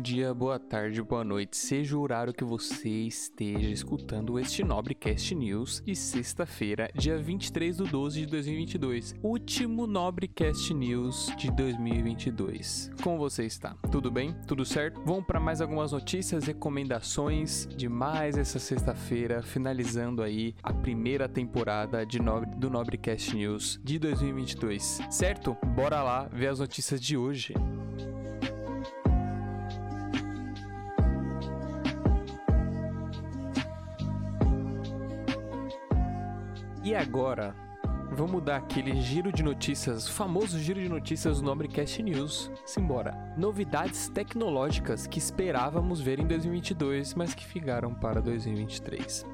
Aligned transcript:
bom 0.00 0.02
dia, 0.02 0.32
boa 0.32 0.58
tarde, 0.58 1.02
boa 1.02 1.22
noite, 1.22 1.58
seja 1.58 1.94
o 1.94 2.00
horário 2.00 2.32
que 2.32 2.42
você 2.42 2.88
esteja 2.88 3.68
escutando 3.68 4.38
este 4.38 4.64
Nobrecast 4.64 5.34
News 5.34 5.82
de 5.84 5.94
sexta-feira, 5.94 6.90
dia 6.94 7.18
23 7.18 7.76
de 7.76 7.84
12 7.84 8.20
de 8.20 8.26
2022, 8.26 9.14
último 9.22 9.86
Nobrecast 9.86 10.72
News 10.72 11.30
de 11.36 11.50
2022. 11.50 12.90
Como 13.02 13.18
você 13.18 13.44
está? 13.44 13.74
Tudo 13.92 14.10
bem? 14.10 14.34
Tudo 14.46 14.64
certo? 14.64 15.02
Vamos 15.04 15.26
para 15.26 15.38
mais 15.38 15.60
algumas 15.60 15.92
notícias, 15.92 16.46
recomendações 16.46 17.68
de 17.76 17.86
mais 17.86 18.38
essa 18.38 18.58
sexta-feira, 18.58 19.42
finalizando 19.42 20.22
aí 20.22 20.54
a 20.62 20.72
primeira 20.72 21.28
temporada 21.28 22.06
de 22.06 22.22
Nobre, 22.22 22.48
do 22.56 22.70
Nobrecast 22.70 23.36
News 23.36 23.78
de 23.84 23.98
2022, 23.98 25.02
certo? 25.10 25.54
Bora 25.76 26.02
lá 26.02 26.26
ver 26.32 26.46
as 26.46 26.58
notícias 26.58 26.98
de 27.02 27.18
hoje. 27.18 27.52
E 36.90 36.94
agora, 36.96 37.54
vamos 38.10 38.42
dar 38.42 38.56
aquele 38.56 39.00
giro 39.00 39.30
de 39.30 39.44
notícias, 39.44 40.08
famoso 40.08 40.58
giro 40.58 40.82
de 40.82 40.88
notícias 40.88 41.38
do 41.38 41.44
Nobrecast 41.44 42.02
News. 42.02 42.50
Simbora. 42.66 43.32
Novidades 43.38 44.08
tecnológicas 44.08 45.06
que 45.06 45.20
esperávamos 45.20 46.00
ver 46.00 46.18
em 46.18 46.26
2022, 46.26 47.14
mas 47.14 47.32
que 47.32 47.46
ficaram 47.46 47.94
para 47.94 48.20
2023. 48.20 49.24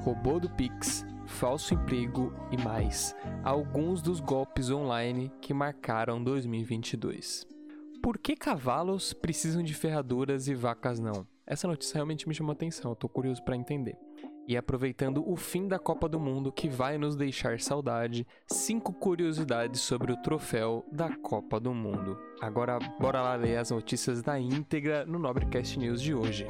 Robô 0.00 0.40
do 0.40 0.50
Pix, 0.50 1.06
falso 1.26 1.74
emprego 1.74 2.34
e 2.50 2.56
mais. 2.56 3.14
Alguns 3.44 4.02
dos 4.02 4.18
golpes 4.18 4.68
online 4.68 5.30
que 5.40 5.54
marcaram 5.54 6.20
2022. 6.20 7.46
Por 8.02 8.18
que 8.18 8.34
cavalos 8.34 9.12
precisam 9.12 9.62
de 9.62 9.74
ferraduras 9.74 10.48
e 10.48 10.56
vacas 10.56 10.98
não? 10.98 11.24
Essa 11.46 11.68
notícia 11.68 11.94
realmente 11.94 12.26
me 12.26 12.34
chamou 12.34 12.52
atenção, 12.52 12.90
eu 12.90 12.96
tô 12.96 13.08
curioso 13.08 13.44
para 13.44 13.54
entender. 13.54 13.96
E 14.48 14.56
aproveitando 14.56 15.28
o 15.28 15.34
fim 15.36 15.66
da 15.66 15.78
Copa 15.78 16.08
do 16.08 16.20
Mundo 16.20 16.52
que 16.52 16.68
vai 16.68 16.96
nos 16.98 17.16
deixar 17.16 17.60
saudade, 17.60 18.26
cinco 18.46 18.92
curiosidades 18.92 19.80
sobre 19.80 20.12
o 20.12 20.16
troféu 20.22 20.84
da 20.92 21.16
Copa 21.16 21.58
do 21.58 21.74
Mundo. 21.74 22.16
Agora 22.40 22.78
bora 23.00 23.20
lá 23.20 23.34
ler 23.34 23.56
as 23.56 23.70
notícias 23.70 24.22
da 24.22 24.38
íntegra 24.38 25.04
no 25.04 25.18
Nobrecast 25.18 25.78
News 25.78 26.00
de 26.00 26.14
hoje. 26.14 26.46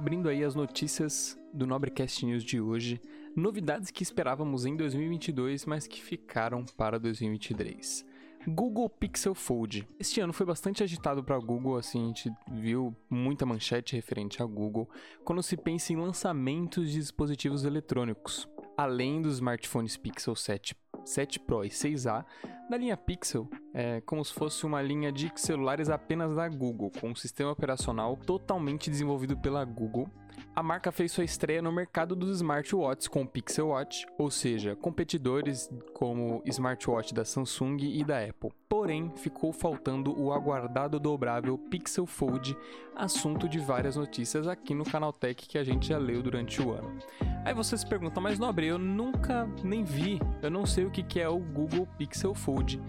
Abrindo 0.00 0.30
aí 0.30 0.42
as 0.42 0.54
notícias 0.54 1.38
do 1.52 1.66
Nobrecast 1.66 2.24
News 2.24 2.42
de 2.42 2.58
hoje, 2.58 2.98
novidades 3.36 3.90
que 3.90 4.02
esperávamos 4.02 4.64
em 4.64 4.74
2022, 4.74 5.66
mas 5.66 5.86
que 5.86 6.02
ficaram 6.02 6.64
para 6.74 6.98
2023. 6.98 8.06
Google 8.48 8.88
Pixel 8.88 9.34
Fold. 9.34 9.86
Este 9.98 10.22
ano 10.22 10.32
foi 10.32 10.46
bastante 10.46 10.82
agitado 10.82 11.22
para 11.22 11.38
Google, 11.38 11.76
assim, 11.76 12.02
a 12.02 12.06
gente 12.06 12.32
viu 12.50 12.96
muita 13.10 13.44
manchete 13.44 13.94
referente 13.94 14.42
a 14.42 14.46
Google 14.46 14.88
quando 15.22 15.42
se 15.42 15.54
pensa 15.54 15.92
em 15.92 15.96
lançamentos 15.96 16.90
de 16.90 16.98
dispositivos 16.98 17.64
eletrônicos. 17.64 18.48
Além 18.78 19.20
dos 19.20 19.34
smartphones 19.34 19.98
Pixel 19.98 20.34
7 20.34 20.74
7 21.04 21.40
Pro 21.40 21.64
e 21.64 21.68
6A, 21.68 22.24
da 22.68 22.76
linha 22.76 22.96
Pixel 22.96 23.48
é 23.74 24.00
como 24.02 24.24
se 24.24 24.32
fosse 24.32 24.64
uma 24.64 24.80
linha 24.80 25.10
de 25.10 25.30
celulares 25.34 25.88
apenas 25.88 26.34
da 26.36 26.48
Google, 26.48 26.92
com 27.00 27.10
um 27.10 27.14
sistema 27.14 27.50
operacional 27.50 28.16
totalmente 28.16 28.88
desenvolvido 28.88 29.36
pela 29.36 29.64
Google. 29.64 30.08
A 30.54 30.62
marca 30.62 30.90
fez 30.90 31.12
sua 31.12 31.24
estreia 31.24 31.60
no 31.62 31.72
mercado 31.72 32.14
dos 32.14 32.36
smartwatches 32.36 33.08
com 33.08 33.22
o 33.22 33.26
Pixel 33.26 33.68
Watch, 33.68 34.06
ou 34.18 34.30
seja, 34.30 34.76
competidores 34.76 35.68
como 35.92 36.42
smartwatch 36.46 37.14
da 37.14 37.24
Samsung 37.24 37.78
e 37.80 38.04
da 38.04 38.24
Apple. 38.24 38.50
Porém, 38.68 39.12
ficou 39.16 39.52
faltando 39.52 40.18
o 40.20 40.32
aguardado 40.32 40.98
dobrável 40.98 41.58
Pixel 41.58 42.06
Fold, 42.06 42.56
assunto 42.94 43.48
de 43.48 43.58
várias 43.58 43.96
notícias 43.96 44.46
aqui 44.46 44.74
no 44.74 44.84
Canaltech 44.84 45.48
que 45.48 45.58
a 45.58 45.64
gente 45.64 45.88
já 45.88 45.98
leu 45.98 46.22
durante 46.22 46.62
o 46.62 46.72
ano. 46.72 46.98
Aí 47.44 47.54
você 47.54 47.76
se 47.76 47.86
pergunta, 47.86 48.20
mas 48.20 48.38
Nobre, 48.38 48.66
eu 48.66 48.78
nunca 48.78 49.48
nem 49.64 49.82
vi, 49.82 50.20
eu 50.42 50.50
não 50.50 50.66
sei 50.66 50.84
o 50.84 50.90
que 50.90 51.18
é 51.18 51.28
o 51.28 51.38
Google 51.38 51.88
Pixel 51.96 52.34
Fold. 52.34 52.80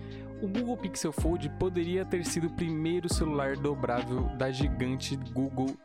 O 0.42 0.48
Google 0.48 0.76
Pixel 0.76 1.12
Fold 1.12 1.50
poderia 1.60 2.04
ter 2.04 2.26
sido 2.26 2.48
o 2.48 2.54
primeiro 2.54 3.12
celular 3.12 3.56
dobrável 3.56 4.24
da 4.38 4.52
gigante 4.52 5.16
Google 5.16 5.76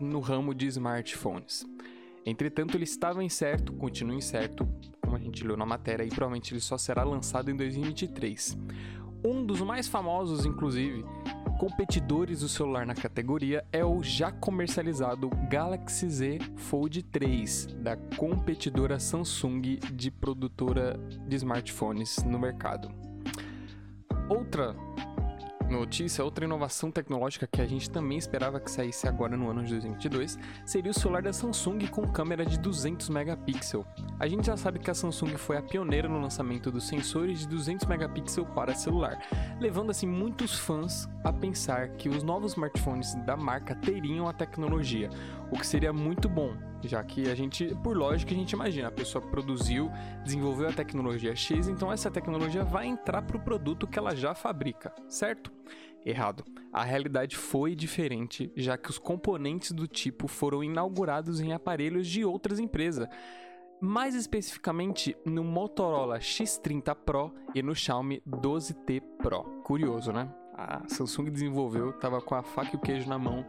no 0.00 0.20
ramo 0.20 0.54
de 0.54 0.66
smartphones. 0.68 1.66
Entretanto, 2.24 2.76
ele 2.76 2.84
estava 2.84 3.22
incerto, 3.24 3.72
continua 3.72 4.14
incerto, 4.14 4.68
como 5.02 5.16
a 5.16 5.18
gente 5.18 5.44
leu 5.44 5.56
na 5.56 5.66
matéria, 5.66 6.04
e 6.04 6.08
provavelmente 6.08 6.52
ele 6.52 6.60
só 6.60 6.78
será 6.78 7.02
lançado 7.02 7.50
em 7.50 7.56
2023. 7.56 8.56
Um 9.24 9.44
dos 9.44 9.60
mais 9.60 9.88
famosos, 9.88 10.46
inclusive, 10.46 11.04
competidores 11.58 12.40
do 12.40 12.48
celular 12.48 12.86
na 12.86 12.94
categoria 12.94 13.64
é 13.72 13.84
o 13.84 14.00
já 14.00 14.30
comercializado 14.30 15.28
Galaxy 15.50 16.08
Z 16.08 16.38
Fold 16.56 17.02
3, 17.02 17.66
da 17.80 17.96
competidora 17.96 19.00
Samsung 19.00 19.80
de 19.92 20.10
produtora 20.10 20.98
de 21.26 21.34
smartphones 21.34 22.22
no 22.24 22.38
mercado. 22.38 22.90
Outra 24.28 24.76
notícia, 25.68 26.24
outra 26.24 26.44
inovação 26.44 26.90
tecnológica 26.90 27.46
que 27.46 27.60
a 27.60 27.66
gente 27.66 27.90
também 27.90 28.16
esperava 28.16 28.58
que 28.58 28.70
saísse 28.70 29.06
agora 29.06 29.36
no 29.36 29.50
ano 29.50 29.62
de 29.64 29.72
2022, 29.72 30.38
seria 30.64 30.90
o 30.90 30.94
celular 30.94 31.22
da 31.22 31.32
Samsung 31.32 31.86
com 31.88 32.06
câmera 32.08 32.44
de 32.44 32.58
200 32.58 33.08
megapixels. 33.08 33.86
A 34.18 34.26
gente 34.26 34.46
já 34.46 34.56
sabe 34.56 34.78
que 34.78 34.90
a 34.90 34.94
Samsung 34.94 35.36
foi 35.36 35.56
a 35.56 35.62
pioneira 35.62 36.08
no 36.08 36.20
lançamento 36.20 36.70
dos 36.70 36.86
sensores 36.86 37.40
de 37.40 37.48
200 37.48 37.86
megapixels 37.86 38.48
para 38.54 38.74
celular, 38.74 39.18
levando 39.60 39.90
assim 39.90 40.06
muitos 40.06 40.58
fãs 40.58 41.08
a 41.22 41.32
pensar 41.32 41.90
que 41.90 42.08
os 42.08 42.22
novos 42.22 42.52
smartphones 42.52 43.14
da 43.26 43.36
marca 43.36 43.74
teriam 43.74 44.28
a 44.28 44.32
tecnologia, 44.32 45.10
o 45.50 45.58
que 45.58 45.66
seria 45.66 45.92
muito 45.92 46.28
bom, 46.28 46.54
já 46.82 47.02
que 47.02 47.28
a 47.30 47.34
gente, 47.34 47.74
por 47.82 47.96
lógica, 47.96 48.32
a 48.32 48.36
gente 48.36 48.52
imagina, 48.52 48.88
a 48.88 48.92
pessoa 48.92 49.24
produziu, 49.24 49.90
desenvolveu 50.22 50.68
a 50.68 50.72
tecnologia 50.72 51.34
X, 51.34 51.68
então 51.68 51.90
essa 51.90 52.10
tecnologia 52.10 52.64
vai 52.64 52.86
entrar 52.86 53.22
para 53.22 53.36
o 53.36 53.40
produto 53.40 53.86
que 53.86 53.98
ela 53.98 54.14
já 54.14 54.34
fabrica, 54.34 54.92
certo? 55.08 55.50
Errado. 56.04 56.44
A 56.72 56.84
realidade 56.84 57.36
foi 57.36 57.74
diferente, 57.74 58.52
já 58.56 58.76
que 58.76 58.90
os 58.90 58.98
componentes 58.98 59.72
do 59.72 59.86
tipo 59.86 60.28
foram 60.28 60.62
inaugurados 60.62 61.40
em 61.40 61.52
aparelhos 61.52 62.06
de 62.06 62.24
outras 62.24 62.58
empresas. 62.58 63.08
Mais 63.80 64.14
especificamente 64.14 65.16
no 65.24 65.44
Motorola 65.44 66.18
X30 66.18 66.94
Pro 66.94 67.34
e 67.54 67.62
no 67.62 67.74
Xiaomi 67.74 68.22
12T 68.28 69.00
Pro. 69.18 69.44
Curioso, 69.62 70.12
né? 70.12 70.28
A 70.58 70.82
Samsung 70.88 71.30
desenvolveu, 71.30 71.90
estava 71.90 72.20
com 72.20 72.34
a 72.34 72.42
faca 72.42 72.70
e 72.72 72.76
o 72.76 72.80
queijo 72.80 73.08
na 73.08 73.16
mão 73.16 73.46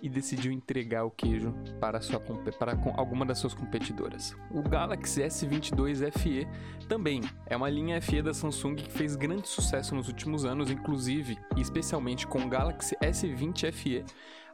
e 0.00 0.08
decidiu 0.08 0.52
entregar 0.52 1.04
o 1.04 1.10
queijo 1.10 1.52
para, 1.80 2.00
sua, 2.00 2.20
para 2.20 2.78
alguma 2.96 3.26
das 3.26 3.38
suas 3.38 3.52
competidoras. 3.52 4.36
O 4.48 4.62
Galaxy 4.62 5.22
S22 5.22 6.12
FE 6.12 6.46
também 6.88 7.20
é 7.46 7.56
uma 7.56 7.68
linha 7.68 8.00
FE 8.00 8.22
da 8.22 8.32
Samsung 8.32 8.76
que 8.76 8.92
fez 8.92 9.16
grande 9.16 9.48
sucesso 9.48 9.92
nos 9.96 10.06
últimos 10.06 10.44
anos, 10.44 10.70
inclusive 10.70 11.36
e 11.56 11.60
especialmente 11.60 12.28
com 12.28 12.38
o 12.38 12.48
Galaxy 12.48 12.96
S20 13.02 13.72
FE. 13.72 14.04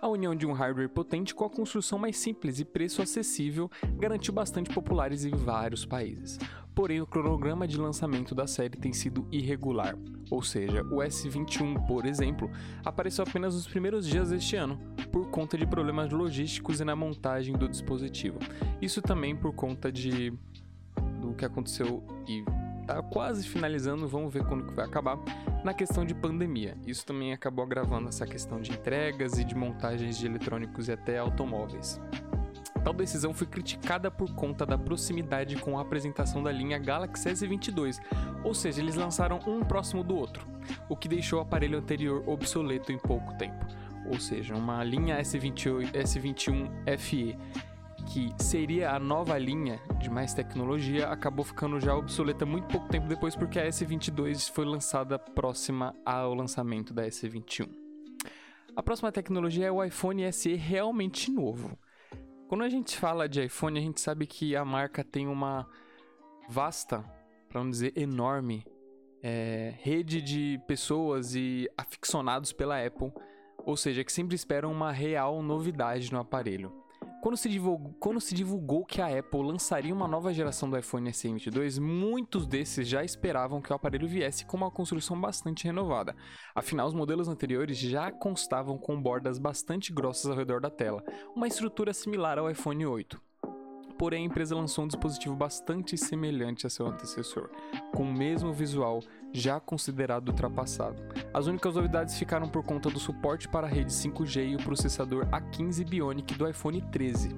A 0.01 0.07
união 0.07 0.33
de 0.33 0.47
um 0.47 0.53
hardware 0.53 0.89
potente 0.89 1.35
com 1.35 1.45
a 1.45 1.51
construção 1.51 1.99
mais 1.99 2.17
simples 2.17 2.61
e 2.61 2.65
preço 2.65 3.03
acessível 3.03 3.69
garantiu 3.97 4.33
bastante 4.33 4.73
populares 4.73 5.25
em 5.25 5.31
vários 5.31 5.85
países. 5.85 6.39
porém 6.73 7.01
o 7.01 7.07
cronograma 7.07 7.67
de 7.67 7.77
lançamento 7.77 8.37
da 8.37 8.47
série 8.47 8.79
tem 8.79 8.93
sido 8.93 9.27
irregular. 9.33 9.97
Ou 10.31 10.41
seja, 10.41 10.85
o 10.85 10.99
S21, 10.99 11.85
por 11.89 12.07
exemplo, 12.07 12.49
apareceu 12.85 13.25
apenas 13.29 13.57
nos 13.57 13.67
primeiros 13.67 14.07
dias 14.07 14.31
deste 14.31 14.55
ano, 14.55 14.79
por 15.11 15.29
conta 15.29 15.59
de 15.59 15.67
problemas 15.67 16.13
logísticos 16.13 16.81
e 16.81 16.85
na 16.85 16.95
montagem 16.95 17.57
do 17.57 17.69
dispositivo. 17.69 18.39
Isso 18.81 19.03
também 19.03 19.35
por 19.35 19.53
conta 19.53 19.91
de 19.91 20.33
do 21.21 21.35
que 21.35 21.45
aconteceu 21.45 22.05
e 22.29 22.45
tá 22.89 23.03
quase 23.03 23.47
finalizando, 23.47 24.09
vamos 24.09 24.33
ver 24.33 24.45
quando 24.45 24.65
que 24.65 24.73
vai 24.73 24.87
acabar, 24.87 25.19
na 25.63 25.75
questão 25.75 26.07
de 26.07 26.15
pandemia. 26.15 26.75
Isso 26.87 27.05
também 27.05 27.35
acabou 27.35 27.63
agravando 27.63 28.09
essa 28.09 28.27
questão 28.27 28.61
de 28.61 28.73
entregas 28.73 29.39
e 29.39 29.45
de 29.45 29.55
montagens 29.55 30.17
de 30.17 30.25
eletrônicos 30.25 30.89
e 30.89 30.93
até 30.93 31.19
automóveis. 31.19 32.01
Tal 32.83 32.95
decisão 32.95 33.35
foi 33.35 33.47
criticada 33.47 34.11
por 34.11 34.35
conta 34.35 34.65
da 34.65 34.79
proximidade 34.79 35.57
com 35.57 35.79
a 35.79 35.83
apresentação 35.83 36.43
da 36.43 36.51
linha 36.51 36.79
Galaxy 36.79 37.29
S22, 37.29 38.01
ou 38.43 38.55
seja, 38.55 38.81
eles 38.81 38.95
lançaram 38.95 39.39
um 39.47 39.61
próximo 39.61 40.03
do 40.03 40.17
outro, 40.17 40.47
o 40.89 40.97
que 40.97 41.09
deixou 41.09 41.41
o 41.41 41.43
aparelho 41.43 41.79
anterior 41.79 42.23
obsoleto 42.27 42.91
em 42.91 42.99
pouco 42.99 43.37
tempo. 43.37 43.67
Ou 44.07 44.19
seja, 44.19 44.55
uma 44.55 44.83
linha 44.83 45.21
S28, 45.21 45.93
S21 45.93 46.99
FE 46.99 47.37
que 48.09 48.33
seria 48.43 48.93
a 48.93 48.99
nova 48.99 49.37
linha 49.37 49.79
de 50.01 50.09
mais 50.09 50.33
tecnologia, 50.33 51.09
acabou 51.09 51.45
ficando 51.45 51.79
já 51.79 51.95
obsoleta 51.95 52.47
muito 52.47 52.67
pouco 52.67 52.89
tempo 52.89 53.07
depois, 53.07 53.37
porque 53.37 53.59
a 53.59 53.69
S22 53.69 54.51
foi 54.51 54.65
lançada 54.65 55.19
próxima 55.19 55.95
ao 56.07 56.35
lançamento 56.35 56.95
da 56.95 57.07
S21. 57.07 57.69
A 58.75 58.83
próxima 58.83 59.13
tecnologia 59.13 59.67
é 59.67 59.71
o 59.71 59.85
iPhone 59.85 60.33
SE 60.33 60.55
realmente 60.55 61.31
novo. 61.31 61.79
Quando 62.49 62.65
a 62.65 62.69
gente 62.71 62.97
fala 62.97 63.29
de 63.29 63.45
iPhone, 63.45 63.79
a 63.79 63.83
gente 63.83 64.01
sabe 64.01 64.27
que 64.27 64.57
a 64.57 64.65
marca 64.65 65.05
tem 65.05 65.29
uma 65.29 65.69
vasta, 66.49 67.05
para 67.47 67.63
não 67.63 67.71
dizer 67.71 67.93
enorme, 67.95 68.65
é, 69.23 69.75
rede 69.83 70.23
de 70.23 70.59
pessoas 70.67 71.35
e 71.35 71.69
aficionados 71.77 72.55
pela 72.55 72.83
Apple, 72.83 73.13
ou 73.67 73.77
seja, 73.77 74.03
que 74.03 74.13
sempre 74.13 74.35
esperam 74.35 74.73
uma 74.73 74.91
real 74.91 75.43
novidade 75.43 76.11
no 76.11 76.19
aparelho. 76.19 76.88
Quando 77.21 77.37
se, 77.37 77.49
divulgou, 77.49 77.95
quando 77.99 78.21
se 78.21 78.33
divulgou 78.33 78.85
que 78.85 79.01
a 79.01 79.19
Apple 79.19 79.43
lançaria 79.43 79.93
uma 79.93 80.07
nova 80.07 80.33
geração 80.33 80.71
do 80.71 80.79
iPhone 80.79 81.13
SE 81.13 81.29
22, 81.29 81.79
muitos 81.79 82.47
desses 82.47 82.87
já 82.87 83.03
esperavam 83.03 83.61
que 83.61 83.73
o 83.73 83.77
aparelho 83.77 84.07
viesse 84.07 84.47
com 84.47 84.57
uma 84.57 84.71
construção 84.71 85.21
bastante 85.21 85.65
renovada. 85.65 86.15
Afinal, 86.55 86.87
os 86.87 86.95
modelos 86.95 87.27
anteriores 87.27 87.77
já 87.77 88.13
constavam 88.13 88.79
com 88.79 89.01
bordas 89.03 89.39
bastante 89.39 89.93
grossas 89.93 90.31
ao 90.31 90.37
redor 90.37 90.61
da 90.61 90.71
tela, 90.71 91.03
uma 91.35 91.49
estrutura 91.49 91.93
similar 91.93 92.39
ao 92.39 92.51
iPhone 92.51 92.87
8 92.87 93.28
porém 93.99 94.23
a 94.23 94.27
empresa 94.27 94.55
lançou 94.55 94.85
um 94.85 94.89
dispositivo 94.89 95.35
bastante 95.35 95.99
semelhante 95.99 96.67
a 96.67 96.71
seu 96.71 96.87
antecessor, 96.87 97.51
com 97.93 98.05
o 98.05 98.13
mesmo 98.13 98.53
visual 98.53 99.03
já 99.33 99.59
considerado 99.59 100.29
ultrapassado. 100.29 101.03
As 101.35 101.47
únicas 101.47 101.75
novidades 101.75 102.17
ficaram 102.17 102.49
por 102.49 102.63
conta 102.63 102.89
do 102.89 103.01
suporte 103.01 103.49
para 103.49 103.67
a 103.67 103.71
rede 103.71 103.93
5G 103.93 104.53
e 104.53 104.57
o 104.57 104.63
processador 104.63 105.27
A15 105.27 105.87
Bionic 105.87 106.35
do 106.35 106.49
iPhone 106.49 106.81
13. 106.81 107.37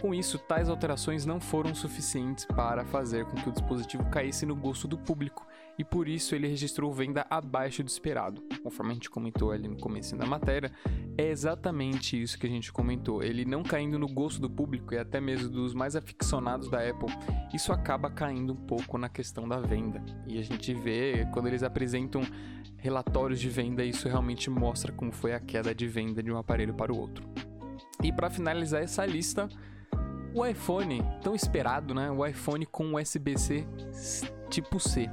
Com 0.00 0.14
isso, 0.14 0.38
tais 0.38 0.70
alterações 0.70 1.26
não 1.26 1.40
foram 1.40 1.74
suficientes 1.74 2.44
para 2.46 2.84
fazer 2.84 3.26
com 3.26 3.36
que 3.36 3.48
o 3.48 3.52
dispositivo 3.52 4.08
caísse 4.08 4.46
no 4.46 4.54
gosto 4.54 4.86
do 4.86 4.96
público, 4.96 5.46
e 5.78 5.84
por 5.84 6.08
isso 6.08 6.34
ele 6.34 6.48
registrou 6.48 6.92
venda 6.92 7.26
abaixo 7.30 7.82
do 7.82 7.88
esperado. 7.88 8.42
Conforme 8.62 8.92
a 8.92 8.94
gente 8.94 9.10
comentou 9.10 9.50
ali 9.50 9.68
no 9.68 9.76
começo 9.76 10.16
da 10.16 10.26
matéria, 10.26 10.70
é 11.16 11.28
exatamente 11.28 12.20
isso 12.20 12.38
que 12.38 12.46
a 12.46 12.50
gente 12.50 12.72
comentou. 12.72 13.22
Ele 13.22 13.44
não 13.44 13.62
caindo 13.62 13.98
no 13.98 14.08
gosto 14.08 14.40
do 14.40 14.50
público 14.50 14.94
e 14.94 14.98
até 14.98 15.20
mesmo 15.20 15.48
dos 15.48 15.74
mais 15.74 15.96
aficionados 15.96 16.68
da 16.68 16.78
Apple, 16.78 17.08
isso 17.54 17.72
acaba 17.72 18.10
caindo 18.10 18.52
um 18.52 18.56
pouco 18.56 18.98
na 18.98 19.08
questão 19.08 19.48
da 19.48 19.58
venda. 19.58 20.02
E 20.26 20.38
a 20.38 20.42
gente 20.42 20.74
vê 20.74 21.26
quando 21.32 21.48
eles 21.48 21.62
apresentam 21.62 22.22
relatórios 22.76 23.40
de 23.40 23.48
venda, 23.48 23.84
isso 23.84 24.08
realmente 24.08 24.48
mostra 24.50 24.92
como 24.92 25.12
foi 25.12 25.34
a 25.34 25.40
queda 25.40 25.74
de 25.74 25.86
venda 25.86 26.22
de 26.22 26.30
um 26.30 26.38
aparelho 26.38 26.74
para 26.74 26.92
o 26.92 26.98
outro. 26.98 27.26
E 28.02 28.12
para 28.12 28.30
finalizar 28.30 28.82
essa 28.82 29.04
lista, 29.04 29.48
o 30.34 30.46
iPhone, 30.46 31.02
tão 31.22 31.34
esperado, 31.34 31.94
né? 31.94 32.10
O 32.10 32.24
iPhone 32.24 32.64
com 32.64 32.94
USB-C 32.94 33.66
tipo 34.48 34.78
C. 34.80 35.08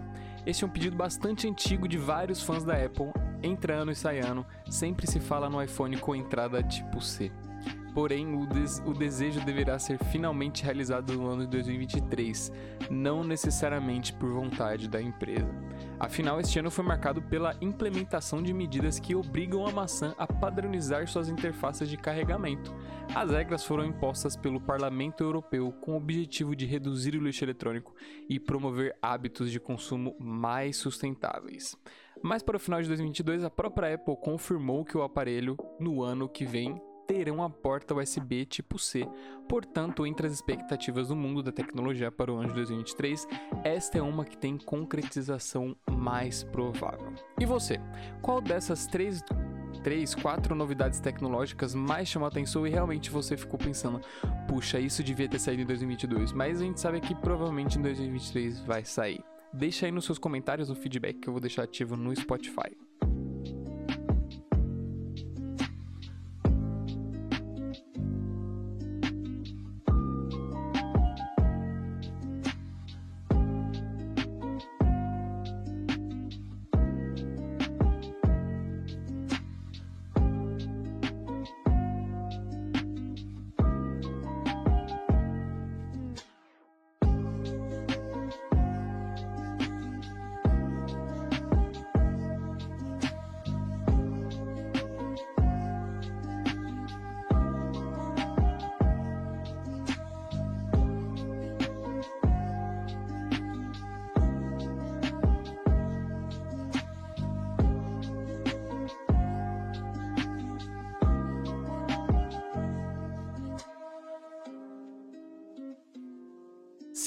Este 0.48 0.64
é 0.64 0.68
um 0.68 0.70
pedido 0.70 0.96
bastante 0.96 1.46
antigo 1.46 1.90
de 1.90 1.98
vários 1.98 2.42
fãs 2.42 2.64
da 2.64 2.74
Apple. 2.74 3.12
Entrando 3.44 3.92
e 3.92 3.96
saindo, 3.96 4.46
sempre 4.70 5.06
se 5.06 5.20
fala 5.20 5.50
no 5.50 5.62
iPhone 5.62 5.98
com 5.98 6.16
entrada 6.16 6.64
tipo 6.64 7.02
C. 7.02 7.30
Porém, 7.98 8.36
o, 8.36 8.46
des 8.46 8.80
o 8.86 8.94
desejo 8.94 9.44
deverá 9.44 9.80
ser 9.80 9.98
finalmente 9.98 10.64
realizado 10.64 11.14
no 11.14 11.26
ano 11.26 11.42
de 11.42 11.48
2023, 11.48 12.52
não 12.92 13.24
necessariamente 13.24 14.14
por 14.14 14.30
vontade 14.30 14.88
da 14.88 15.02
empresa. 15.02 15.50
Afinal, 16.00 16.40
este 16.40 16.60
ano 16.60 16.70
foi 16.70 16.86
marcado 16.86 17.24
pela 17.24 17.58
implementação 17.60 18.44
de 18.44 18.54
medidas 18.54 19.00
que 19.00 19.16
obrigam 19.16 19.66
a 19.66 19.72
maçã 19.72 20.14
a 20.16 20.28
padronizar 20.28 21.08
suas 21.08 21.28
interfaces 21.28 21.90
de 21.90 21.98
carregamento. 21.98 22.72
As 23.16 23.32
regras 23.32 23.64
foram 23.64 23.84
impostas 23.84 24.38
pelo 24.38 24.62
Parlamento 24.62 25.24
Europeu 25.24 25.72
com 25.82 25.94
o 25.94 25.98
objetivo 25.98 26.56
de 26.56 26.68
reduzir 26.68 27.16
o 27.16 27.24
lixo 27.24 27.44
eletrônico 27.46 27.96
e 28.30 28.40
promover 28.40 28.96
hábitos 29.02 29.50
de 29.50 29.60
consumo 29.60 30.16
mais 30.20 30.78
sustentáveis. 30.78 31.76
Mas 32.22 32.44
para 32.44 32.58
o 32.58 32.60
final 32.60 32.80
de 32.80 32.90
2022, 32.90 33.44
a 33.44 33.50
própria 33.50 33.96
Apple 33.96 34.18
confirmou 34.22 34.86
que 34.86 34.96
o 34.96 35.02
aparelho, 35.02 35.58
no 35.80 36.04
ano 36.04 36.30
que 36.30 36.46
vem, 36.46 36.80
terão 37.08 37.42
a 37.42 37.50
porta 37.50 37.96
USB 37.96 38.46
tipo 38.46 38.78
C. 38.78 39.08
Portanto, 39.48 40.06
entre 40.06 40.28
as 40.28 40.34
expectativas 40.34 41.08
do 41.08 41.16
mundo 41.16 41.42
da 41.42 41.52
tecnologia 41.52 42.12
para 42.12 42.32
o 42.32 42.36
ano 42.36 42.50
de 42.50 42.56
2023, 42.56 43.28
esta 43.64 43.98
é 43.98 44.02
uma 44.02 44.26
que 44.26 44.38
tem 44.38 44.58
concretização 44.58 45.76
mais 45.90 46.44
provável. 46.44 47.14
E 47.40 47.46
você? 47.46 47.80
Qual 48.22 48.42
dessas 48.42 48.86
três 48.86 49.24
três, 49.84 50.16
quatro 50.16 50.56
novidades 50.56 51.00
tecnológicas 51.00 51.74
mais 51.74 52.08
chamou 52.08 52.28
atenção 52.28 52.66
e 52.66 52.70
realmente 52.70 53.10
você 53.10 53.38
ficou 53.38 53.60
pensando, 53.60 54.02
puxa, 54.48 54.80
isso 54.80 55.04
devia 55.04 55.30
ter 55.30 55.40
saído 55.40 55.62
em 55.62 55.66
2022, 55.66 56.34
mas 56.34 56.60
a 56.62 56.64
gente 56.66 56.80
sabe 56.80 57.00
que 57.00 57.16
provavelmente 57.16 57.78
em 57.78 57.82
2023 57.82 58.60
vai 58.62 58.84
sair. 58.84 59.24
Deixa 59.54 59.86
aí 59.86 59.92
nos 59.92 60.06
seus 60.06 60.18
comentários 60.18 60.70
o 60.70 60.76
feedback 60.76 61.20
que 61.20 61.30
eu 61.30 61.34
vou 61.34 61.40
deixar 61.40 61.64
ativo 61.64 61.96
no 61.96 62.14
Spotify. 62.16 62.76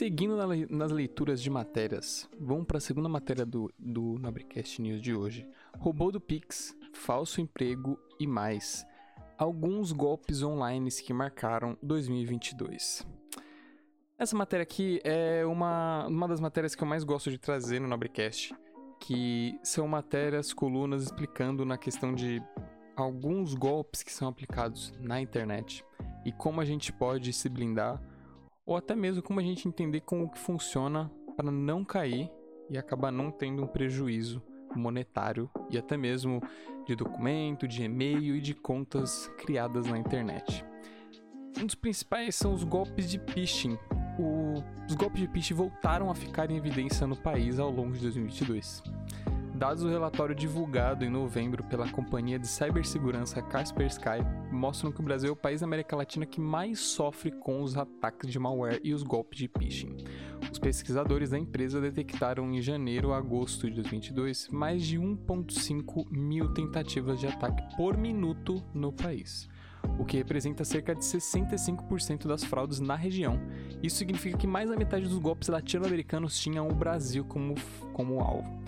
Seguindo 0.01 0.35
na, 0.35 0.47
nas 0.71 0.91
leituras 0.91 1.43
de 1.43 1.51
matérias, 1.51 2.27
vamos 2.41 2.65
para 2.65 2.79
a 2.79 2.81
segunda 2.81 3.07
matéria 3.07 3.45
do, 3.45 3.71
do 3.79 4.19
Nobrecast 4.19 4.81
News 4.81 5.03
de 5.03 5.15
hoje. 5.15 5.47
Robô 5.79 6.11
do 6.11 6.19
Pix, 6.19 6.75
falso 6.95 7.39
emprego 7.39 8.01
e 8.19 8.27
mais. 8.27 8.87
Alguns 9.37 9.93
golpes 9.93 10.43
online 10.43 10.91
que 10.91 11.13
marcaram 11.13 11.77
2022. 11.83 13.07
Essa 14.17 14.35
matéria 14.35 14.63
aqui 14.63 15.03
é 15.05 15.45
uma, 15.45 16.07
uma 16.07 16.27
das 16.27 16.41
matérias 16.41 16.75
que 16.75 16.83
eu 16.83 16.89
mais 16.89 17.05
gosto 17.05 17.31
de 17.31 17.37
trazer 17.37 17.79
no 17.79 17.87
Nobrecast, 17.87 18.55
que 18.99 19.61
são 19.63 19.87
matérias, 19.87 20.55
colunas 20.55 21.03
explicando 21.03 21.63
na 21.67 21.77
questão 21.77 22.15
de 22.15 22.43
alguns 22.97 23.53
golpes 23.53 24.03
que 24.03 24.11
são 24.11 24.29
aplicados 24.29 24.95
na 24.99 25.21
internet 25.21 25.85
e 26.25 26.33
como 26.33 26.59
a 26.59 26.65
gente 26.65 26.91
pode 26.91 27.35
se 27.35 27.51
blindar 27.51 28.01
ou 28.71 28.77
até 28.77 28.95
mesmo 28.95 29.21
como 29.21 29.41
a 29.41 29.43
gente 29.43 29.67
entender 29.67 30.01
como 30.03 30.31
que 30.31 30.39
funciona 30.39 31.11
para 31.37 31.51
não 31.51 31.85
cair 31.85 32.31
e 32.71 32.79
acabar 32.79 33.11
não 33.11 33.29
tendo 33.29 33.65
um 33.65 33.67
prejuízo 33.67 34.41
monetário 34.77 35.51
e 35.69 35.77
até 35.77 35.97
mesmo 35.97 36.41
de 36.87 36.95
documento, 36.95 37.67
de 37.67 37.83
e-mail 37.83 38.37
e 38.37 38.41
de 38.41 38.55
contas 38.55 39.27
criadas 39.39 39.87
na 39.87 39.99
internet. 39.99 40.65
Um 41.61 41.67
dos 41.67 41.75
principais 41.75 42.37
são 42.37 42.55
os 42.55 42.63
golpes 42.63 43.11
de 43.11 43.19
phishing. 43.19 43.77
o, 44.17 44.63
os 44.87 44.95
golpes 44.95 45.21
de 45.21 45.27
phishing 45.27 45.55
voltaram 45.55 46.09
a 46.09 46.15
ficar 46.15 46.49
em 46.49 46.57
evidência 46.57 47.09
no 47.09 47.17
país 47.17 47.59
ao 47.59 47.73
longo 47.73 47.95
de 47.95 48.03
2022. 48.03 48.85
Dados 49.61 49.83
do 49.83 49.91
relatório 49.91 50.35
divulgado 50.35 51.05
em 51.05 51.11
novembro 51.11 51.63
pela 51.63 51.87
companhia 51.87 52.39
de 52.39 52.49
cibersegurança 52.49 53.43
Kaspersky 53.43 54.25
mostram 54.51 54.91
que 54.91 55.01
o 55.01 55.03
Brasil 55.03 55.29
é 55.29 55.33
o 55.33 55.37
país 55.37 55.61
da 55.61 55.67
América 55.67 55.95
Latina 55.95 56.25
que 56.25 56.41
mais 56.41 56.81
sofre 56.81 57.31
com 57.31 57.61
os 57.61 57.77
ataques 57.77 58.31
de 58.31 58.39
malware 58.39 58.81
e 58.83 58.95
os 58.95 59.03
golpes 59.03 59.39
de 59.39 59.49
phishing. 59.49 59.99
Os 60.51 60.59
pesquisadores 60.59 61.29
da 61.29 61.39
empresa 61.39 61.79
detectaram 61.79 62.51
em 62.51 62.63
janeiro 62.63 63.13
a 63.13 63.19
agosto 63.19 63.69
de 63.69 63.75
2022 63.75 64.49
mais 64.49 64.83
de 64.83 64.99
1,5 64.99 66.07
mil 66.11 66.55
tentativas 66.55 67.21
de 67.21 67.27
ataque 67.27 67.63
por 67.77 67.99
minuto 67.99 68.65
no 68.73 68.91
país 68.91 69.47
o 69.99 70.05
que 70.05 70.17
representa 70.17 70.65
cerca 70.65 70.95
de 70.95 71.03
65% 71.03 72.27
das 72.27 72.45
fraudes 72.45 72.81
na 72.81 72.95
região. 72.95 73.41
Isso 73.83 73.97
significa 73.97 74.37
que 74.37 74.47
mais 74.47 74.69
da 74.71 74.77
metade 74.77 75.07
dos 75.07 75.19
golpes 75.19 75.49
latino-americanos 75.49 76.39
tinham 76.39 76.69
o 76.69 76.75
Brasil 76.75 77.25
como, 77.25 77.55
como 77.93 78.21
alvo. 78.21 78.61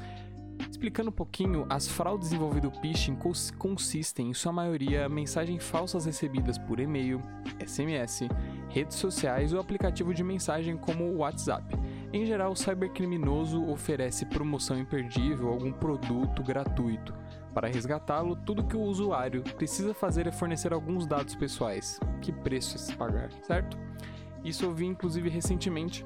Explicando 0.71 1.11
um 1.11 1.13
pouquinho, 1.13 1.65
as 1.71 1.87
fraudes 1.87 2.33
envolvendo 2.33 2.71
phishing 2.71 3.17
consistem, 3.57 4.31
em 4.31 4.35
sua 4.35 4.53
maioria, 4.53 5.09
mensagens 5.09 5.63
falsas 5.63 6.07
recebidas 6.07 6.59
por 6.59 6.81
e-mail, 6.81 7.23
SMS, 7.65 8.29
redes 8.69 8.97
sociais 8.97 9.53
ou 9.53 9.61
aplicativo 9.61 10.13
de 10.13 10.25
mensagem 10.25 10.77
como 10.77 11.05
o 11.05 11.19
WhatsApp. 11.19 11.77
Em 12.13 12.27
geral, 12.27 12.53
o 12.53 12.57
cybercriminoso 12.57 13.65
oferece 13.71 14.27
promoção 14.27 14.79
imperdível 14.79 15.49
algum 15.49 15.73
produto 15.73 16.43
gratuito. 16.43 17.15
Para 17.55 17.69
resgatá-lo, 17.69 18.35
tudo 18.35 18.65
que 18.65 18.77
o 18.77 18.83
usuário 18.83 19.43
precisa 19.43 19.95
fazer 19.95 20.27
é 20.27 20.33
fornecer 20.33 20.73
alguns 20.73 21.07
dados 21.07 21.35
pessoais. 21.35 22.01
Que 22.21 22.33
preço 22.33 22.77
é 22.77 22.79
se 22.79 22.95
pagar, 22.97 23.31
certo? 23.43 23.79
Isso 24.43 24.65
eu 24.65 24.75
vi 24.75 24.87
inclusive 24.87 25.29
recentemente 25.29 26.05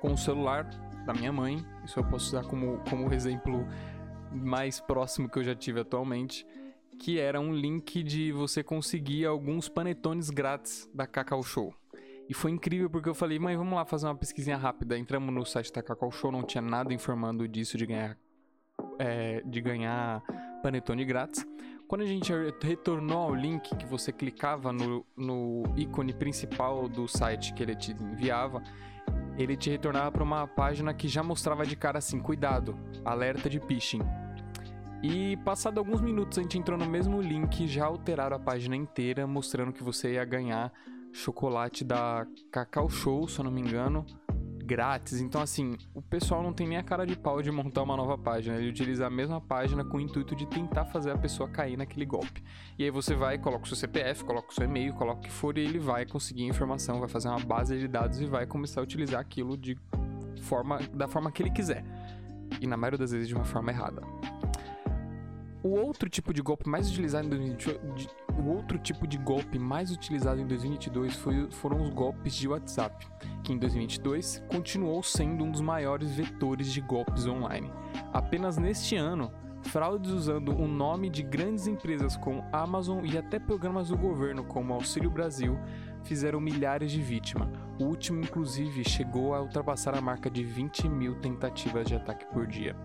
com 0.00 0.12
o 0.12 0.18
celular 0.18 0.68
da 1.04 1.12
minha 1.12 1.32
mãe. 1.32 1.64
Isso 1.84 1.98
eu 1.98 2.04
posso 2.04 2.28
usar 2.28 2.44
como, 2.48 2.78
como 2.88 3.12
exemplo 3.12 3.66
mais 4.32 4.80
próximo 4.80 5.28
que 5.28 5.38
eu 5.38 5.44
já 5.44 5.54
tive 5.54 5.80
atualmente. 5.80 6.46
Que 6.98 7.18
era 7.18 7.40
um 7.40 7.52
link 7.52 8.02
de 8.02 8.32
você 8.32 8.62
conseguir 8.62 9.26
alguns 9.26 9.68
panetones 9.68 10.30
grátis 10.30 10.88
da 10.94 11.06
Cacau 11.06 11.42
Show. 11.42 11.74
E 12.28 12.32
foi 12.32 12.50
incrível 12.50 12.88
porque 12.88 13.08
eu 13.08 13.14
falei, 13.14 13.38
mãe, 13.38 13.56
vamos 13.56 13.74
lá 13.74 13.84
fazer 13.84 14.06
uma 14.06 14.14
pesquisinha 14.14 14.56
rápida. 14.56 14.96
Entramos 14.96 15.34
no 15.34 15.44
site 15.44 15.72
da 15.72 15.82
Cacau 15.82 16.10
Show, 16.10 16.32
não 16.32 16.42
tinha 16.42 16.62
nada 16.62 16.94
informando 16.94 17.46
disso 17.46 17.76
de 17.76 17.84
ganhar, 17.84 18.16
é, 18.98 19.42
de 19.44 19.60
ganhar 19.60 20.22
panetone 20.62 21.04
grátis. 21.04 21.46
Quando 21.86 22.00
a 22.00 22.06
gente 22.06 22.32
retornou 22.62 23.18
ao 23.18 23.34
link 23.34 23.76
que 23.76 23.84
você 23.84 24.10
clicava 24.10 24.72
no, 24.72 25.04
no 25.14 25.64
ícone 25.76 26.14
principal 26.14 26.88
do 26.88 27.06
site 27.06 27.52
que 27.52 27.62
ele 27.62 27.76
te 27.76 27.92
enviava, 27.92 28.62
ele 29.38 29.56
te 29.56 29.70
retornava 29.70 30.12
para 30.12 30.22
uma 30.22 30.46
página 30.46 30.94
que 30.94 31.08
já 31.08 31.22
mostrava 31.22 31.64
de 31.64 31.76
cara 31.76 31.98
assim: 31.98 32.20
cuidado, 32.20 32.78
alerta 33.04 33.48
de 33.50 33.60
phishing. 33.60 34.02
E 35.02 35.36
passado 35.38 35.78
alguns 35.78 36.00
minutos 36.00 36.38
a 36.38 36.42
gente 36.42 36.58
entrou 36.58 36.78
no 36.78 36.86
mesmo 36.86 37.20
link, 37.20 37.66
já 37.68 37.84
alteraram 37.84 38.36
a 38.36 38.40
página 38.40 38.74
inteira, 38.74 39.26
mostrando 39.26 39.72
que 39.72 39.82
você 39.82 40.14
ia 40.14 40.24
ganhar 40.24 40.72
chocolate 41.12 41.84
da 41.84 42.26
Cacau 42.50 42.88
Show, 42.88 43.28
se 43.28 43.38
eu 43.38 43.44
não 43.44 43.50
me 43.50 43.60
engano, 43.60 44.06
grátis. 44.64 45.20
Então, 45.20 45.40
assim, 45.40 45.76
o 45.94 46.00
pessoal 46.00 46.42
não 46.42 46.52
tem 46.52 46.66
nem 46.66 46.78
a 46.78 46.82
cara 46.82 47.06
de 47.06 47.16
pau 47.16 47.42
de 47.42 47.50
montar 47.50 47.82
uma 47.82 47.96
nova 47.96 48.16
página. 48.16 48.56
Ele 48.56 48.70
utiliza 48.70 49.06
a 49.06 49.10
mesma 49.10 49.40
página 49.40 49.84
com 49.84 49.98
o 49.98 50.00
intuito 50.00 50.34
de 50.34 50.46
tentar 50.46 50.86
fazer 50.86 51.10
a 51.10 51.18
pessoa 51.18 51.48
cair 51.48 51.76
naquele 51.76 52.04
golpe. 52.04 52.42
E 52.78 52.84
aí 52.84 52.90
você 52.90 53.14
vai, 53.14 53.38
coloca 53.38 53.64
o 53.64 53.66
seu 53.66 53.76
CPF, 53.76 54.24
coloca 54.24 54.50
o 54.50 54.54
seu 54.54 54.64
e-mail, 54.64 54.94
coloca 54.94 55.20
o 55.20 55.22
que 55.22 55.30
for 55.30 55.56
e 55.58 55.60
ele 55.60 55.78
vai 55.78 56.06
conseguir 56.06 56.44
informação, 56.44 56.98
vai 56.98 57.08
fazer 57.08 57.28
uma 57.28 57.40
base 57.40 57.78
de 57.78 57.86
dados 57.86 58.20
e 58.20 58.26
vai 58.26 58.46
começar 58.46 58.80
a 58.80 58.84
utilizar 58.84 59.20
aquilo 59.20 59.56
de 59.56 59.76
forma, 60.40 60.78
da 60.92 61.06
forma 61.06 61.30
que 61.30 61.42
ele 61.42 61.50
quiser. 61.50 61.84
E 62.60 62.66
na 62.66 62.76
maioria 62.76 62.98
das 62.98 63.12
vezes 63.12 63.28
de 63.28 63.34
uma 63.34 63.44
forma 63.44 63.70
errada. 63.70 64.02
O 65.64 65.70
outro 65.80 66.10
tipo 66.10 66.34
de 66.34 66.42
golpe 66.42 66.68
mais 66.68 66.90
utilizado 66.90 67.24
em 67.24 67.30
2022, 67.30 68.06
o 68.38 68.50
outro 68.50 68.78
tipo 68.78 69.06
de 69.06 69.16
golpe 69.16 69.58
mais 69.58 69.90
utilizado 69.90 70.38
em 70.38 70.46
2022 70.46 71.16
foi, 71.16 71.50
foram 71.52 71.80
os 71.80 71.88
golpes 71.88 72.34
de 72.34 72.46
WhatsApp, 72.46 73.06
que 73.42 73.50
em 73.50 73.56
2022 73.56 74.44
continuou 74.50 75.02
sendo 75.02 75.42
um 75.42 75.50
dos 75.50 75.62
maiores 75.62 76.14
vetores 76.14 76.70
de 76.70 76.82
golpes 76.82 77.26
online. 77.26 77.72
Apenas 78.12 78.58
neste 78.58 78.94
ano, 78.94 79.32
fraudes 79.62 80.10
usando 80.10 80.54
o 80.54 80.68
nome 80.68 81.08
de 81.08 81.22
grandes 81.22 81.66
empresas 81.66 82.14
como 82.14 82.44
Amazon 82.52 83.02
e 83.02 83.16
até 83.16 83.38
programas 83.38 83.88
do 83.88 83.96
governo 83.96 84.44
como 84.44 84.74
Auxílio 84.74 85.10
Brasil 85.10 85.58
fizeram 86.02 86.42
milhares 86.42 86.92
de 86.92 87.00
vítimas. 87.00 87.48
O 87.80 87.84
último, 87.84 88.20
inclusive, 88.20 88.84
chegou 88.84 89.34
a 89.34 89.40
ultrapassar 89.40 89.96
a 89.96 90.00
marca 90.02 90.28
de 90.28 90.44
20 90.44 90.90
mil 90.90 91.14
tentativas 91.14 91.88
de 91.88 91.94
ataque 91.94 92.26
por 92.26 92.46
dia. 92.46 92.76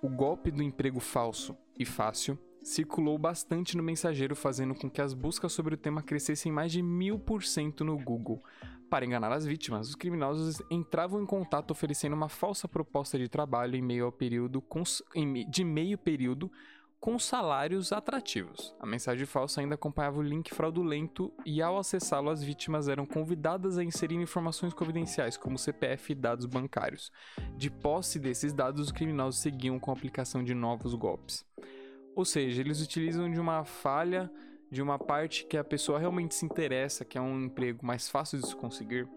O 0.00 0.08
golpe 0.08 0.52
do 0.52 0.62
emprego 0.62 1.00
falso 1.00 1.56
e 1.76 1.84
fácil 1.84 2.38
circulou 2.62 3.18
bastante 3.18 3.76
no 3.76 3.82
mensageiro, 3.82 4.36
fazendo 4.36 4.72
com 4.72 4.88
que 4.88 5.00
as 5.00 5.12
buscas 5.12 5.52
sobre 5.52 5.74
o 5.74 5.78
tema 5.78 6.02
crescessem 6.02 6.52
mais 6.52 6.70
de 6.70 6.80
mil 6.80 7.18
por 7.18 7.42
cento 7.42 7.84
no 7.84 7.98
Google. 7.98 8.40
Para 8.88 9.04
enganar 9.04 9.32
as 9.32 9.44
vítimas, 9.44 9.88
os 9.88 9.96
criminosos 9.96 10.62
entravam 10.70 11.20
em 11.20 11.26
contato 11.26 11.72
oferecendo 11.72 12.14
uma 12.14 12.28
falsa 12.28 12.68
proposta 12.68 13.18
de 13.18 13.28
trabalho 13.28 13.74
em 13.74 13.82
meio 13.82 14.04
ao 14.04 14.12
período 14.12 14.62
de 15.50 15.64
meio 15.64 15.98
período 15.98 16.50
com 17.00 17.18
salários 17.18 17.92
atrativos. 17.92 18.74
A 18.80 18.86
mensagem 18.86 19.24
falsa 19.24 19.60
ainda 19.60 19.76
acompanhava 19.76 20.18
o 20.18 20.22
link 20.22 20.52
fraudulento 20.52 21.32
e, 21.46 21.62
ao 21.62 21.78
acessá-lo, 21.78 22.30
as 22.30 22.42
vítimas 22.42 22.88
eram 22.88 23.06
convidadas 23.06 23.78
a 23.78 23.84
inserir 23.84 24.16
informações 24.16 24.74
confidenciais, 24.74 25.36
como 25.36 25.58
CPF 25.58 26.12
e 26.12 26.14
dados 26.14 26.46
bancários. 26.46 27.12
De 27.56 27.70
posse 27.70 28.18
desses 28.18 28.52
dados, 28.52 28.80
os 28.80 28.92
criminosos 28.92 29.40
seguiam 29.40 29.78
com 29.78 29.90
a 29.90 29.94
aplicação 29.94 30.42
de 30.42 30.54
novos 30.54 30.94
golpes. 30.94 31.46
Ou 32.16 32.24
seja, 32.24 32.60
eles 32.60 32.82
utilizam 32.82 33.30
de 33.30 33.38
uma 33.38 33.64
falha, 33.64 34.30
de 34.70 34.82
uma 34.82 34.98
parte 34.98 35.46
que 35.46 35.56
a 35.56 35.64
pessoa 35.64 36.00
realmente 36.00 36.34
se 36.34 36.44
interessa, 36.44 37.04
que 37.04 37.16
é 37.16 37.20
um 37.20 37.44
emprego 37.44 37.86
mais 37.86 38.08
fácil 38.08 38.40
de 38.40 38.48
se 38.48 38.56
conseguir, 38.56 39.08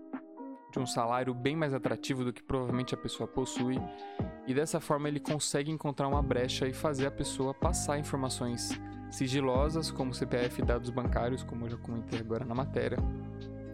de 0.71 0.79
um 0.79 0.85
salário 0.85 1.33
bem 1.33 1.55
mais 1.55 1.73
atrativo 1.73 2.23
do 2.23 2.31
que 2.33 2.41
provavelmente 2.41 2.93
a 2.93 2.97
pessoa 2.97 3.27
possui, 3.27 3.79
e 4.47 4.53
dessa 4.53 4.79
forma 4.79 5.07
ele 5.07 5.19
consegue 5.19 5.71
encontrar 5.71 6.07
uma 6.07 6.21
brecha 6.21 6.67
e 6.67 6.73
fazer 6.73 7.05
a 7.07 7.11
pessoa 7.11 7.53
passar 7.53 7.99
informações 7.99 8.71
sigilosas, 9.09 9.91
como 9.91 10.13
CPF 10.13 10.61
e 10.61 10.65
dados 10.65 10.89
bancários, 10.89 11.43
como 11.43 11.65
eu 11.65 11.71
já 11.71 11.77
comentei 11.77 12.19
agora 12.19 12.45
na 12.45 12.55
matéria. 12.55 12.97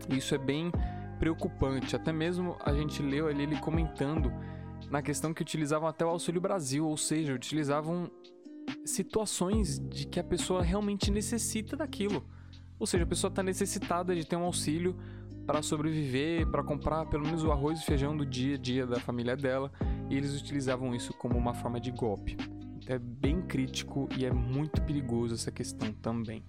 Isso 0.09 0.33
é 0.33 0.37
bem 0.37 0.71
preocupante, 1.19 1.95
até 1.95 2.11
mesmo 2.11 2.57
a 2.63 2.73
gente 2.73 3.01
leu 3.01 3.27
ali 3.27 3.43
ele 3.43 3.59
comentando 3.59 4.31
na 4.89 5.01
questão 5.01 5.33
que 5.33 5.41
utilizavam 5.41 5.87
até 5.87 6.05
o 6.05 6.09
Auxílio 6.09 6.41
Brasil, 6.41 6.87
ou 6.87 6.97
seja, 6.97 7.33
utilizavam 7.33 8.09
situações 8.85 9.79
de 9.79 10.07
que 10.07 10.19
a 10.19 10.23
pessoa 10.23 10.61
realmente 10.61 11.11
necessita 11.11 11.75
daquilo. 11.75 12.25
Ou 12.79 12.85
seja, 12.85 13.03
a 13.03 13.07
pessoa 13.07 13.29
está 13.29 13.41
necessitada 13.41 14.15
de 14.15 14.25
ter 14.25 14.35
um 14.35 14.43
auxílio 14.43 14.95
para 15.47 15.61
sobreviver, 15.61 16.45
para 16.47 16.61
comprar 16.61 17.05
pelo 17.05 17.25
menos 17.25 17.41
o 17.45 17.51
arroz 17.51 17.79
e 17.79 17.85
feijão 17.85 18.15
do 18.15 18.25
dia 18.25 18.55
a 18.55 18.57
dia 18.57 18.85
da 18.85 18.99
família 18.99 19.35
dela, 19.35 19.71
e 20.09 20.17
eles 20.17 20.39
utilizavam 20.39 20.93
isso 20.93 21.13
como 21.13 21.37
uma 21.37 21.53
forma 21.53 21.79
de 21.79 21.89
golpe. 21.89 22.35
Então 22.75 22.95
é 22.95 22.99
bem 22.99 23.41
crítico 23.41 24.09
e 24.17 24.25
é 24.25 24.31
muito 24.31 24.81
perigoso 24.81 25.33
essa 25.33 25.49
questão 25.49 25.93
também. 25.93 26.43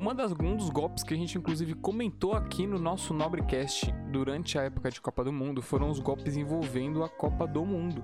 Uma 0.00 0.14
das, 0.14 0.32
um 0.32 0.56
dos 0.56 0.70
golpes 0.70 1.04
que 1.04 1.12
a 1.12 1.16
gente 1.16 1.36
inclusive 1.36 1.74
comentou 1.74 2.32
aqui 2.32 2.66
no 2.66 2.78
nosso 2.78 3.12
Nobrecast 3.12 3.92
durante 4.10 4.58
a 4.58 4.62
época 4.62 4.90
de 4.90 4.98
Copa 4.98 5.22
do 5.22 5.30
Mundo 5.30 5.60
foram 5.60 5.90
os 5.90 6.00
golpes 6.00 6.38
envolvendo 6.38 7.04
a 7.04 7.08
Copa 7.08 7.46
do 7.46 7.66
Mundo. 7.66 8.02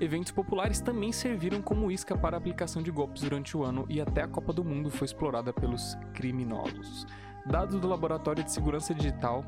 Eventos 0.00 0.32
populares 0.32 0.80
também 0.80 1.12
serviram 1.12 1.62
como 1.62 1.88
isca 1.88 2.18
para 2.18 2.36
a 2.36 2.38
aplicação 2.38 2.82
de 2.82 2.90
golpes 2.90 3.22
durante 3.22 3.56
o 3.56 3.62
ano 3.62 3.86
e 3.88 4.00
até 4.00 4.22
a 4.22 4.28
Copa 4.28 4.52
do 4.52 4.64
Mundo 4.64 4.90
foi 4.90 5.04
explorada 5.04 5.52
pelos 5.52 5.96
criminosos. 6.12 7.06
Dados 7.46 7.80
do 7.80 7.86
Laboratório 7.86 8.42
de 8.42 8.50
Segurança 8.50 8.92
Digital 8.92 9.44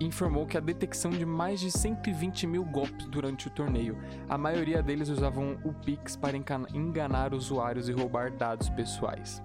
informou 0.00 0.46
que 0.46 0.56
a 0.56 0.60
detecção 0.60 1.10
de 1.10 1.26
mais 1.26 1.58
de 1.58 1.70
120 1.72 2.46
mil 2.46 2.64
golpes 2.64 3.06
durante 3.08 3.48
o 3.48 3.50
torneio. 3.50 3.98
A 4.28 4.38
maioria 4.38 4.80
deles 4.82 5.08
usavam 5.08 5.58
o 5.64 5.72
Pix 5.72 6.16
para 6.16 6.36
enganar 6.36 7.34
usuários 7.34 7.88
e 7.88 7.92
roubar 7.92 8.30
dados 8.30 8.68
pessoais. 8.70 9.42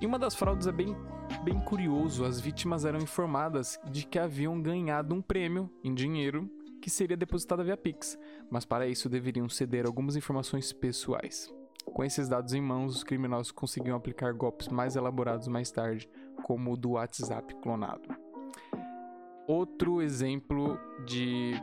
E 0.00 0.06
uma 0.06 0.18
das 0.18 0.34
fraudes 0.34 0.66
é 0.66 0.72
bem, 0.72 0.94
bem 1.42 1.58
curioso: 1.60 2.24
as 2.24 2.38
vítimas 2.38 2.84
eram 2.84 2.98
informadas 2.98 3.80
de 3.90 4.04
que 4.04 4.18
haviam 4.18 4.60
ganhado 4.60 5.14
um 5.14 5.22
prêmio 5.22 5.70
em 5.82 5.94
dinheiro 5.94 6.50
que 6.82 6.90
seria 6.90 7.16
depositado 7.16 7.64
via 7.64 7.76
Pix, 7.76 8.18
mas 8.50 8.64
para 8.64 8.86
isso 8.86 9.08
deveriam 9.08 9.48
ceder 9.48 9.86
algumas 9.86 10.16
informações 10.16 10.72
pessoais. 10.72 11.52
Com 11.92 12.04
esses 12.04 12.28
dados 12.28 12.52
em 12.52 12.60
mãos, 12.60 12.96
os 12.96 13.04
criminosos 13.04 13.50
conseguiam 13.50 13.96
aplicar 13.96 14.32
golpes 14.32 14.68
mais 14.68 14.94
elaborados 14.94 15.48
mais 15.48 15.70
tarde, 15.70 16.08
como 16.42 16.72
o 16.72 16.76
do 16.76 16.90
WhatsApp 16.92 17.54
clonado. 17.56 18.08
Outro 19.46 20.02
exemplo 20.02 20.78
de 21.06 21.54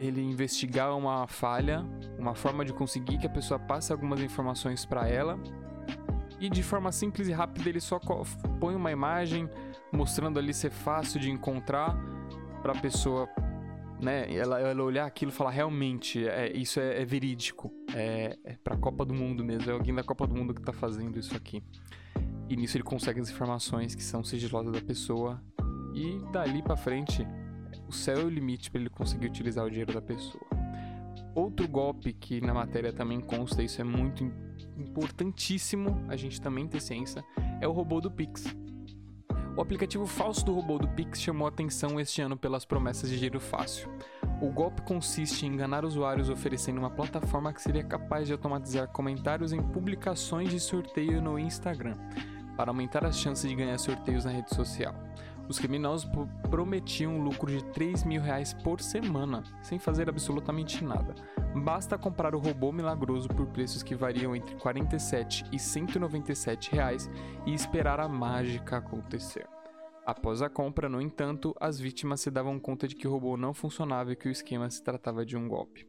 ele 0.00 0.22
investigar 0.22 0.96
uma 0.96 1.26
falha, 1.26 1.84
uma 2.18 2.34
forma 2.34 2.64
de 2.64 2.72
conseguir 2.72 3.18
que 3.18 3.26
a 3.26 3.30
pessoa 3.30 3.58
passe 3.58 3.92
algumas 3.92 4.20
informações 4.20 4.84
para 4.84 5.08
ela 5.08 5.38
e 6.40 6.48
de 6.48 6.62
forma 6.62 6.92
simples 6.92 7.28
e 7.28 7.32
rápida 7.32 7.68
ele 7.68 7.80
só 7.80 8.00
põe 8.60 8.74
uma 8.74 8.92
imagem 8.92 9.48
mostrando 9.92 10.38
ali 10.38 10.54
ser 10.54 10.70
fácil 10.70 11.20
de 11.20 11.30
encontrar 11.30 11.96
para 12.62 12.72
a 12.72 12.80
pessoa, 12.80 13.28
né, 14.00 14.32
ela, 14.32 14.60
ela, 14.60 14.82
olhar 14.82 15.06
aquilo 15.06 15.30
e 15.30 15.34
falar 15.34 15.50
realmente, 15.50 16.26
é, 16.26 16.52
isso 16.56 16.78
é, 16.80 17.02
é 17.02 17.04
verídico, 17.04 17.72
é, 17.94 18.36
é 18.44 18.56
para 18.62 18.74
a 18.74 18.78
Copa 18.78 19.04
do 19.04 19.14
Mundo 19.14 19.44
mesmo, 19.44 19.70
é 19.70 19.74
alguém 19.74 19.94
da 19.94 20.04
Copa 20.04 20.26
do 20.26 20.34
Mundo 20.34 20.54
que 20.54 20.60
está 20.60 20.72
fazendo 20.72 21.18
isso 21.18 21.36
aqui. 21.36 21.62
E 22.48 22.56
nisso 22.56 22.76
ele 22.76 22.84
consegue 22.84 23.20
as 23.20 23.30
informações 23.30 23.94
que 23.94 24.02
são 24.02 24.24
sigilosas 24.24 24.72
da 24.72 24.80
pessoa 24.80 25.42
e 25.94 26.18
dali 26.32 26.62
para 26.62 26.76
frente 26.76 27.26
o 27.88 27.92
céu 27.92 28.20
é 28.20 28.24
o 28.24 28.28
limite 28.28 28.70
para 28.70 28.80
ele 28.80 28.90
conseguir 28.90 29.26
utilizar 29.26 29.64
o 29.64 29.70
dinheiro 29.70 29.92
da 29.92 30.02
pessoa. 30.02 30.44
Outro 31.34 31.66
golpe 31.66 32.12
que 32.12 32.40
na 32.40 32.52
matéria 32.52 32.92
também 32.92 33.20
consta, 33.20 33.62
isso 33.62 33.80
é 33.80 33.84
muito 33.84 34.30
importantíssimo 34.76 36.04
a 36.08 36.16
gente 36.16 36.40
também 36.40 36.68
ter 36.68 36.80
ciência, 36.80 37.24
é 37.60 37.66
o 37.66 37.72
robô 37.72 38.00
do 38.00 38.10
Pix. 38.10 38.44
O 39.56 39.60
aplicativo 39.60 40.06
falso 40.06 40.44
do 40.44 40.52
robô 40.52 40.78
do 40.78 40.86
Pix 40.88 41.20
chamou 41.20 41.48
atenção 41.48 41.98
este 41.98 42.20
ano 42.20 42.36
pelas 42.36 42.64
promessas 42.64 43.08
de 43.08 43.16
dinheiro 43.16 43.40
fácil. 43.40 43.90
O 44.40 44.50
golpe 44.52 44.82
consiste 44.82 45.46
em 45.46 45.52
enganar 45.52 45.84
usuários 45.84 46.28
oferecendo 46.28 46.78
uma 46.78 46.90
plataforma 46.90 47.52
que 47.52 47.62
seria 47.62 47.82
capaz 47.82 48.26
de 48.26 48.32
automatizar 48.32 48.86
comentários 48.88 49.52
em 49.52 49.60
publicações 49.60 50.50
de 50.50 50.60
sorteio 50.60 51.20
no 51.20 51.38
Instagram, 51.38 51.96
para 52.58 52.72
aumentar 52.72 53.04
as 53.04 53.16
chances 53.16 53.48
de 53.48 53.54
ganhar 53.54 53.78
sorteios 53.78 54.24
na 54.24 54.32
rede 54.32 54.52
social. 54.52 54.92
Os 55.48 55.60
criminosos 55.60 56.10
prometiam 56.50 57.14
um 57.14 57.22
lucro 57.22 57.48
de 57.48 57.64
3 57.66 58.02
mil 58.02 58.20
reais 58.20 58.52
por 58.52 58.80
semana, 58.80 59.44
sem 59.62 59.78
fazer 59.78 60.08
absolutamente 60.08 60.82
nada. 60.82 61.14
Basta 61.54 61.96
comprar 61.96 62.34
o 62.34 62.38
robô 62.40 62.72
milagroso 62.72 63.28
por 63.28 63.46
preços 63.46 63.84
que 63.84 63.94
variam 63.94 64.34
entre 64.34 64.56
47 64.56 65.44
e 65.52 65.58
197 65.58 66.72
reais 66.72 67.08
e 67.46 67.54
esperar 67.54 68.00
a 68.00 68.08
mágica 68.08 68.78
acontecer. 68.78 69.46
Após 70.04 70.42
a 70.42 70.50
compra, 70.50 70.88
no 70.88 71.00
entanto, 71.00 71.54
as 71.60 71.78
vítimas 71.78 72.20
se 72.20 72.30
davam 72.30 72.58
conta 72.58 72.88
de 72.88 72.96
que 72.96 73.06
o 73.06 73.10
robô 73.12 73.36
não 73.36 73.54
funcionava 73.54 74.12
e 74.12 74.16
que 74.16 74.28
o 74.28 74.32
esquema 74.32 74.68
se 74.68 74.82
tratava 74.82 75.24
de 75.24 75.36
um 75.36 75.46
golpe. 75.46 75.86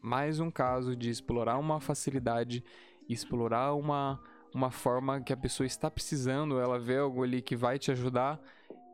Mais 0.00 0.38
um 0.38 0.52
caso 0.52 0.94
de 0.94 1.10
explorar 1.10 1.58
uma 1.58 1.80
facilidade, 1.80 2.62
explorar 3.08 3.74
uma, 3.74 4.20
uma 4.54 4.70
forma 4.70 5.20
que 5.20 5.32
a 5.32 5.36
pessoa 5.36 5.66
está 5.66 5.90
precisando, 5.90 6.60
ela 6.60 6.78
vê 6.78 6.98
algo 6.98 7.22
ali 7.22 7.40
que 7.40 7.56
vai 7.56 7.78
te 7.78 7.90
ajudar 7.90 8.40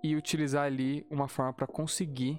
e 0.03 0.15
utilizar 0.15 0.65
ali 0.65 1.07
uma 1.11 1.29
forma 1.29 1.53
para 1.53 1.67
conseguir 1.67 2.37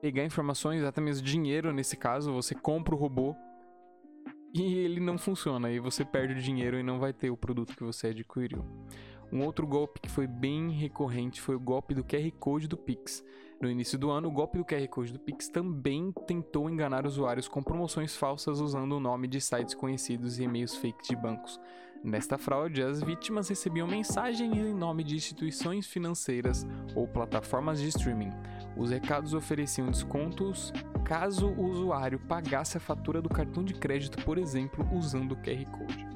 pegar 0.00 0.24
informações, 0.24 0.84
até 0.84 1.00
mesmo 1.00 1.26
dinheiro 1.26 1.72
nesse 1.72 1.96
caso, 1.96 2.32
você 2.32 2.54
compra 2.54 2.94
o 2.94 2.98
robô 2.98 3.34
e 4.54 4.62
ele 4.62 5.00
não 5.00 5.18
funciona, 5.18 5.70
e 5.70 5.80
você 5.80 6.04
perde 6.04 6.34
o 6.34 6.40
dinheiro 6.40 6.78
e 6.78 6.82
não 6.82 7.00
vai 7.00 7.12
ter 7.12 7.30
o 7.30 7.36
produto 7.36 7.74
que 7.74 7.82
você 7.82 8.08
adquiriu. 8.08 8.64
Um 9.32 9.42
outro 9.44 9.66
golpe 9.66 10.00
que 10.00 10.08
foi 10.08 10.28
bem 10.28 10.70
recorrente 10.70 11.40
foi 11.40 11.56
o 11.56 11.60
golpe 11.60 11.92
do 11.92 12.04
QR 12.04 12.30
Code 12.38 12.68
do 12.68 12.76
Pix. 12.76 13.24
No 13.60 13.68
início 13.68 13.98
do 13.98 14.10
ano, 14.10 14.28
o 14.28 14.30
golpe 14.30 14.58
do 14.58 14.64
QR 14.64 14.86
Code 14.88 15.12
do 15.12 15.18
Pix 15.18 15.48
também 15.48 16.12
tentou 16.26 16.70
enganar 16.70 17.06
usuários 17.06 17.48
com 17.48 17.62
promoções 17.62 18.14
falsas 18.14 18.60
usando 18.60 18.92
o 18.92 19.00
nome 19.00 19.26
de 19.26 19.40
sites 19.40 19.74
conhecidos 19.74 20.38
e 20.38 20.44
e-mails 20.44 20.76
fake 20.76 21.08
de 21.08 21.16
bancos. 21.16 21.58
Nesta 22.04 22.36
fraude, 22.36 22.82
as 22.82 23.02
vítimas 23.02 23.48
recebiam 23.48 23.88
mensagens 23.88 24.54
em 24.54 24.74
nome 24.74 25.02
de 25.02 25.16
instituições 25.16 25.86
financeiras 25.86 26.66
ou 26.94 27.08
plataformas 27.08 27.80
de 27.80 27.88
streaming. 27.88 28.30
Os 28.76 28.90
recados 28.90 29.32
ofereciam 29.32 29.90
descontos 29.90 30.70
caso 31.02 31.48
o 31.48 31.64
usuário 31.64 32.18
pagasse 32.18 32.76
a 32.76 32.80
fatura 32.80 33.22
do 33.22 33.30
cartão 33.30 33.64
de 33.64 33.72
crédito, 33.72 34.22
por 34.22 34.36
exemplo, 34.36 34.86
usando 34.92 35.32
o 35.32 35.36
QR 35.36 35.64
Code. 35.70 36.06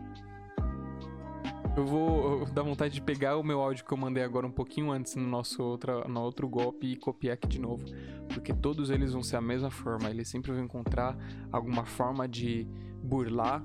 Eu 1.75 1.87
vou 1.87 2.45
dar 2.47 2.63
vontade 2.65 2.93
de 2.93 3.01
pegar 3.01 3.39
o 3.39 3.43
meu 3.43 3.63
áudio 3.63 3.83
que 3.83 3.93
eu 3.93 3.97
mandei 3.97 4.23
agora 4.23 4.47
um 4.47 4.53
pouquinho 4.53 4.91
antes 4.91 5.15
no 5.15 5.27
nosso 5.27 5.63
outra, 5.63 6.07
no 6.07 6.21
outro 6.21 6.47
golpe 6.47 6.87
e 6.87 6.97
copiar 6.97 7.33
aqui 7.33 7.49
de 7.49 7.59
novo, 7.59 7.87
porque 8.29 8.53
todos 8.53 8.91
eles 8.91 9.15
vão 9.15 9.23
ser 9.23 9.37
a 9.37 9.41
mesma 9.41 9.71
forma. 9.71 10.11
Eles 10.11 10.29
sempre 10.29 10.53
vão 10.53 10.63
encontrar 10.63 11.17
alguma 11.51 11.87
forma 11.87 12.29
de 12.29 12.69
burlar 13.03 13.65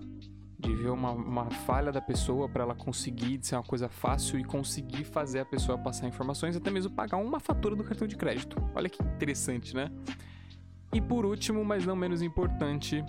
de 0.59 0.73
ver 0.75 0.89
uma, 0.89 1.11
uma 1.11 1.49
falha 1.49 1.91
da 1.91 2.01
pessoa 2.01 2.47
para 2.47 2.63
ela 2.63 2.75
conseguir 2.75 3.39
ser 3.41 3.55
uma 3.55 3.63
coisa 3.63 3.89
fácil 3.89 4.39
e 4.39 4.43
conseguir 4.43 5.03
fazer 5.03 5.39
a 5.39 5.45
pessoa 5.45 5.77
passar 5.77 6.07
informações, 6.07 6.55
até 6.55 6.69
mesmo 6.69 6.91
pagar 6.91 7.17
uma 7.17 7.39
fatura 7.39 7.75
do 7.75 7.83
cartão 7.83 8.07
de 8.07 8.15
crédito. 8.15 8.57
Olha 8.73 8.89
que 8.89 9.01
interessante, 9.03 9.75
né? 9.75 9.91
E 10.93 11.01
por 11.01 11.25
último, 11.25 11.65
mas 11.65 11.85
não 11.85 11.95
menos 11.95 12.21
importante, 12.21 13.03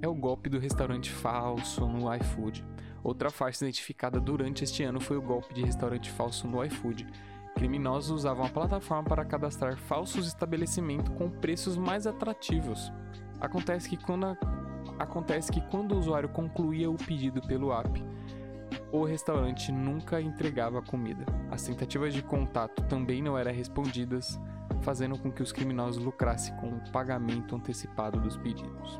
é 0.00 0.08
o 0.08 0.14
golpe 0.14 0.48
do 0.48 0.58
restaurante 0.58 1.10
falso 1.10 1.86
no 1.86 2.12
iFood. 2.14 2.64
Outra 3.02 3.30
farsa 3.30 3.64
identificada 3.64 4.18
durante 4.18 4.64
este 4.64 4.82
ano 4.82 5.00
foi 5.00 5.16
o 5.16 5.22
golpe 5.22 5.54
de 5.54 5.62
restaurante 5.62 6.10
falso 6.10 6.46
no 6.46 6.64
iFood. 6.64 7.06
Criminosos 7.54 8.10
usavam 8.10 8.46
a 8.46 8.48
plataforma 8.48 9.04
para 9.04 9.24
cadastrar 9.24 9.76
falsos 9.76 10.26
estabelecimentos 10.26 11.12
com 11.16 11.28
preços 11.28 11.76
mais 11.76 12.06
atrativos. 12.06 12.92
Acontece 13.40 13.88
que 13.88 13.96
quando 13.96 14.26
a 14.26 14.36
Acontece 14.98 15.52
que 15.52 15.60
quando 15.60 15.92
o 15.92 15.98
usuário 15.98 16.28
concluía 16.28 16.90
o 16.90 16.96
pedido 16.96 17.40
pelo 17.42 17.72
app, 17.72 18.04
o 18.90 19.04
restaurante 19.04 19.70
nunca 19.70 20.20
entregava 20.20 20.78
a 20.78 20.82
comida. 20.82 21.24
As 21.50 21.62
tentativas 21.62 22.12
de 22.12 22.22
contato 22.22 22.82
também 22.84 23.22
não 23.22 23.38
eram 23.38 23.52
respondidas, 23.52 24.40
fazendo 24.82 25.18
com 25.18 25.30
que 25.30 25.42
os 25.42 25.52
criminosos 25.52 26.02
lucrassem 26.02 26.54
com 26.56 26.68
o 26.68 26.90
pagamento 26.90 27.54
antecipado 27.54 28.20
dos 28.20 28.36
pedidos. 28.36 28.98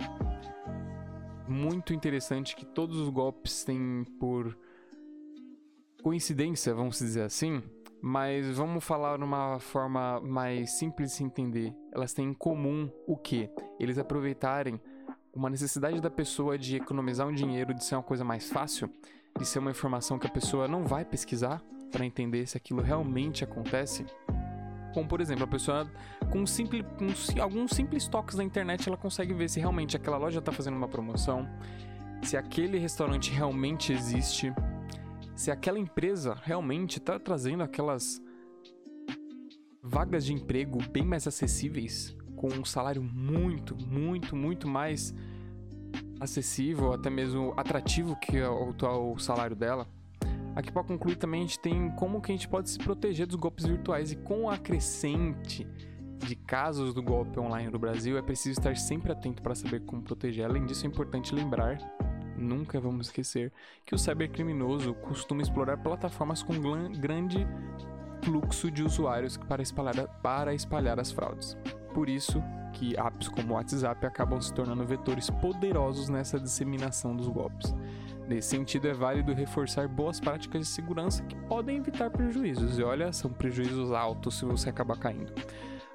Muito 1.48 1.94
interessante 1.94 2.54
que 2.54 2.66
todos 2.66 2.98
os 2.98 3.08
golpes 3.08 3.64
têm 3.64 4.04
por 4.20 4.56
coincidência, 6.02 6.74
vamos 6.74 6.98
dizer 6.98 7.22
assim, 7.22 7.62
mas 8.00 8.56
vamos 8.56 8.84
falar 8.84 9.18
numa 9.18 9.58
forma 9.58 10.20
mais 10.20 10.78
simples 10.78 11.11
de 11.11 11.16
se 11.16 11.24
entender. 11.24 11.74
Elas 11.92 12.12
têm 12.12 12.28
em 12.28 12.34
comum 12.34 12.90
o 13.06 13.16
que? 13.16 13.50
Eles 13.80 13.98
aproveitarem 13.98 14.80
uma 15.38 15.48
necessidade 15.48 16.01
da 16.01 16.11
pessoa 16.11 16.59
de 16.59 16.74
economizar 16.74 17.27
um 17.27 17.33
dinheiro, 17.33 17.72
de 17.72 17.85
ser 17.85 17.94
uma 17.94 18.03
coisa 18.03 18.24
mais 18.24 18.51
fácil, 18.51 18.90
de 19.38 19.46
ser 19.46 19.61
uma 19.61 19.70
informação 19.70 20.18
que 20.18 20.27
a 20.27 20.31
pessoa 20.31 20.66
não 20.66 20.85
vai 20.85 21.05
pesquisar 21.05 21.62
para 21.92 22.05
entender 22.05 22.44
se 22.48 22.57
aquilo 22.57 22.83
realmente 22.83 23.44
acontece. 23.44 24.05
Como, 24.92 25.09
por 25.09 25.20
exemplo, 25.20 25.44
a 25.44 25.46
pessoa 25.46 25.88
com, 26.29 26.44
simples, 26.44 26.85
com 26.98 27.40
alguns 27.40 27.70
simples 27.70 28.09
toques 28.09 28.35
na 28.35 28.42
internet 28.42 28.88
ela 28.88 28.96
consegue 28.96 29.33
ver 29.33 29.48
se 29.48 29.61
realmente 29.61 29.96
aquela 29.96 30.16
loja 30.16 30.40
está 30.40 30.51
fazendo 30.51 30.77
uma 30.77 30.88
promoção, 30.88 31.48
se 32.20 32.37
aquele 32.37 32.77
restaurante 32.77 33.31
realmente 33.31 33.92
existe, 33.92 34.53
se 35.37 35.53
aquela 35.53 35.79
empresa 35.79 36.37
realmente 36.42 36.98
está 36.98 37.16
trazendo 37.16 37.62
aquelas 37.62 38.20
vagas 39.81 40.24
de 40.24 40.35
emprego 40.35 40.81
bem 40.90 41.05
mais 41.05 41.29
acessíveis 41.29 42.17
com 42.38 42.48
um 42.48 42.64
salário 42.64 43.03
muito, 43.03 43.77
muito, 43.77 44.35
muito 44.35 44.68
mais 44.68 45.12
acessível, 46.20 46.92
até 46.92 47.11
mesmo 47.11 47.53
atrativo 47.57 48.16
que 48.16 48.40
o 48.40 48.70
atual 48.70 49.18
salário 49.18 49.57
dela. 49.57 49.87
Aqui 50.55 50.72
para 50.72 50.85
concluir 50.85 51.16
também 51.16 51.42
a 51.42 51.46
gente 51.46 51.59
tem 51.59 51.90
como 51.90 52.20
que 52.20 52.33
a 52.33 52.35
gente 52.35 52.48
pode 52.48 52.70
se 52.70 52.79
proteger 52.79 53.27
dos 53.27 53.37
golpes 53.37 53.66
virtuais 53.66 54.12
e 54.12 54.16
com 54.16 54.48
a 54.48 54.57
crescente 54.57 55.66
de 56.18 56.35
casos 56.35 56.94
do 56.94 57.03
golpe 57.03 57.38
online 57.38 57.70
no 57.70 57.79
Brasil 57.79 58.16
é 58.16 58.22
preciso 58.22 58.59
estar 58.59 58.77
sempre 58.77 59.12
atento 59.12 59.42
para 59.42 59.55
saber 59.55 59.81
como 59.81 60.03
proteger. 60.03 60.44
Além 60.44 60.64
disso 60.64 60.85
é 60.85 60.88
importante 60.88 61.35
lembrar, 61.35 61.79
nunca 62.37 62.81
vamos 62.81 63.07
esquecer, 63.07 63.53
que 63.85 63.94
o 63.94 63.98
cybercriminoso 63.98 64.94
costuma 64.94 65.42
explorar 65.42 65.77
plataformas 65.79 66.42
com 66.42 66.55
grande 66.98 67.46
fluxo 68.22 68.70
de 68.70 68.83
usuários 68.83 69.37
para 69.37 69.62
espalhar, 69.62 70.09
para 70.20 70.55
espalhar 70.55 70.98
as 70.98 71.12
fraudes 71.12 71.57
por 71.98 72.08
isso 72.08 72.40
que 72.74 72.96
apps 72.96 73.26
como 73.26 73.54
o 73.54 73.56
WhatsApp 73.56 74.06
acabam 74.06 74.40
se 74.40 74.54
tornando 74.54 74.87
vetores 74.87 75.28
poderosos 75.28 76.08
nessa 76.08 76.38
disseminação 76.38 77.16
dos 77.16 77.26
golpes. 77.26 77.74
Nesse 78.28 78.50
sentido, 78.50 78.87
é 78.87 78.92
válido 78.92 79.34
reforçar 79.34 79.88
boas 79.88 80.20
práticas 80.20 80.61
de 80.61 80.68
segurança 80.68 81.24
que 81.24 81.34
podem 81.48 81.78
evitar 81.78 82.08
prejuízos. 82.08 82.78
E 82.78 82.84
olha, 82.84 83.12
são 83.12 83.32
prejuízos 83.32 83.90
altos 83.90 84.38
se 84.38 84.44
você 84.44 84.68
acabar 84.68 84.96
caindo. 84.96 85.32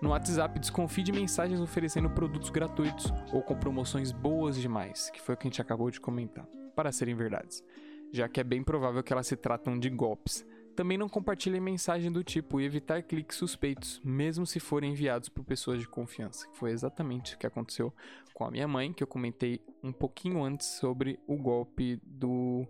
No 0.01 0.09
WhatsApp, 0.09 0.59
desconfie 0.59 1.03
de 1.03 1.13
mensagens 1.13 1.61
oferecendo 1.61 2.09
produtos 2.09 2.49
gratuitos 2.49 3.13
ou 3.31 3.41
com 3.41 3.55
promoções 3.55 4.11
boas 4.11 4.57
demais, 4.57 5.09
que 5.09 5.21
foi 5.21 5.35
o 5.35 5.37
que 5.37 5.47
a 5.47 5.49
gente 5.49 5.61
acabou 5.61 5.89
de 5.89 6.01
comentar, 6.01 6.45
para 6.75 6.91
serem 6.91 7.15
verdades, 7.15 7.63
já 8.11 8.27
que 8.27 8.41
é 8.41 8.43
bem 8.43 8.61
provável 8.61 9.01
que 9.01 9.13
elas 9.13 9.27
se 9.27 9.37
tratam 9.37 9.79
de 9.79 9.89
golpes. 9.89 10.45
Também 10.75 10.97
não 10.97 11.07
compartilhe 11.07 11.59
mensagem 11.59 12.11
do 12.11 12.23
tipo 12.23 12.59
e 12.59 12.65
evitar 12.65 13.03
cliques 13.03 13.37
suspeitos, 13.37 14.01
mesmo 14.03 14.45
se 14.45 14.59
forem 14.59 14.91
enviados 14.91 15.29
por 15.29 15.43
pessoas 15.43 15.79
de 15.79 15.87
confiança. 15.87 16.47
Foi 16.53 16.71
exatamente 16.71 17.35
o 17.35 17.37
que 17.37 17.45
aconteceu 17.45 17.93
com 18.33 18.45
a 18.45 18.51
minha 18.51 18.67
mãe, 18.67 18.91
que 18.91 19.03
eu 19.03 19.07
comentei 19.07 19.61
um 19.83 19.91
pouquinho 19.91 20.43
antes 20.43 20.67
sobre 20.67 21.19
o 21.27 21.37
golpe 21.37 22.01
do 22.03 22.67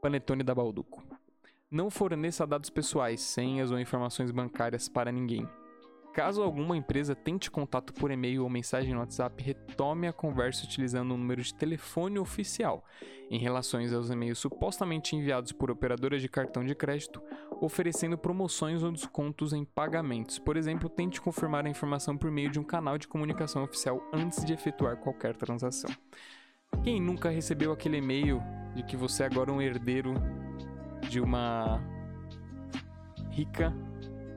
panetone 0.00 0.44
da 0.44 0.54
Balduco. 0.54 1.02
Não 1.68 1.90
forneça 1.90 2.46
dados 2.46 2.70
pessoais, 2.70 3.20
senhas 3.20 3.70
ou 3.70 3.80
informações 3.80 4.30
bancárias 4.30 4.88
para 4.88 5.10
ninguém. 5.10 5.48
Caso 6.12 6.42
alguma 6.42 6.76
empresa 6.76 7.14
tente 7.14 7.50
contato 7.50 7.94
por 7.94 8.10
e-mail 8.10 8.42
ou 8.42 8.50
mensagem 8.50 8.92
no 8.92 9.00
WhatsApp, 9.00 9.42
retome 9.42 10.06
a 10.06 10.12
conversa 10.12 10.64
utilizando 10.64 11.12
o 11.12 11.16
número 11.16 11.40
de 11.42 11.54
telefone 11.54 12.18
oficial. 12.18 12.84
Em 13.30 13.38
relações 13.38 13.94
aos 13.94 14.10
e-mails 14.10 14.38
supostamente 14.38 15.16
enviados 15.16 15.52
por 15.52 15.70
operadoras 15.70 16.20
de 16.20 16.28
cartão 16.28 16.62
de 16.62 16.74
crédito, 16.74 17.22
oferecendo 17.62 18.18
promoções 18.18 18.82
ou 18.82 18.92
descontos 18.92 19.54
em 19.54 19.64
pagamentos. 19.64 20.38
Por 20.38 20.58
exemplo, 20.58 20.90
tente 20.90 21.18
confirmar 21.18 21.64
a 21.64 21.70
informação 21.70 22.14
por 22.14 22.30
meio 22.30 22.50
de 22.50 22.60
um 22.60 22.64
canal 22.64 22.98
de 22.98 23.08
comunicação 23.08 23.64
oficial 23.64 24.02
antes 24.12 24.44
de 24.44 24.52
efetuar 24.52 24.98
qualquer 24.98 25.34
transação. 25.34 25.90
Quem 26.84 27.00
nunca 27.00 27.30
recebeu 27.30 27.72
aquele 27.72 27.96
e-mail 27.96 28.42
de 28.74 28.82
que 28.82 28.98
você 28.98 29.22
é 29.22 29.26
agora 29.26 29.50
é 29.50 29.54
um 29.54 29.62
herdeiro 29.62 30.12
de 31.08 31.20
uma 31.20 31.82
rica 33.30 33.72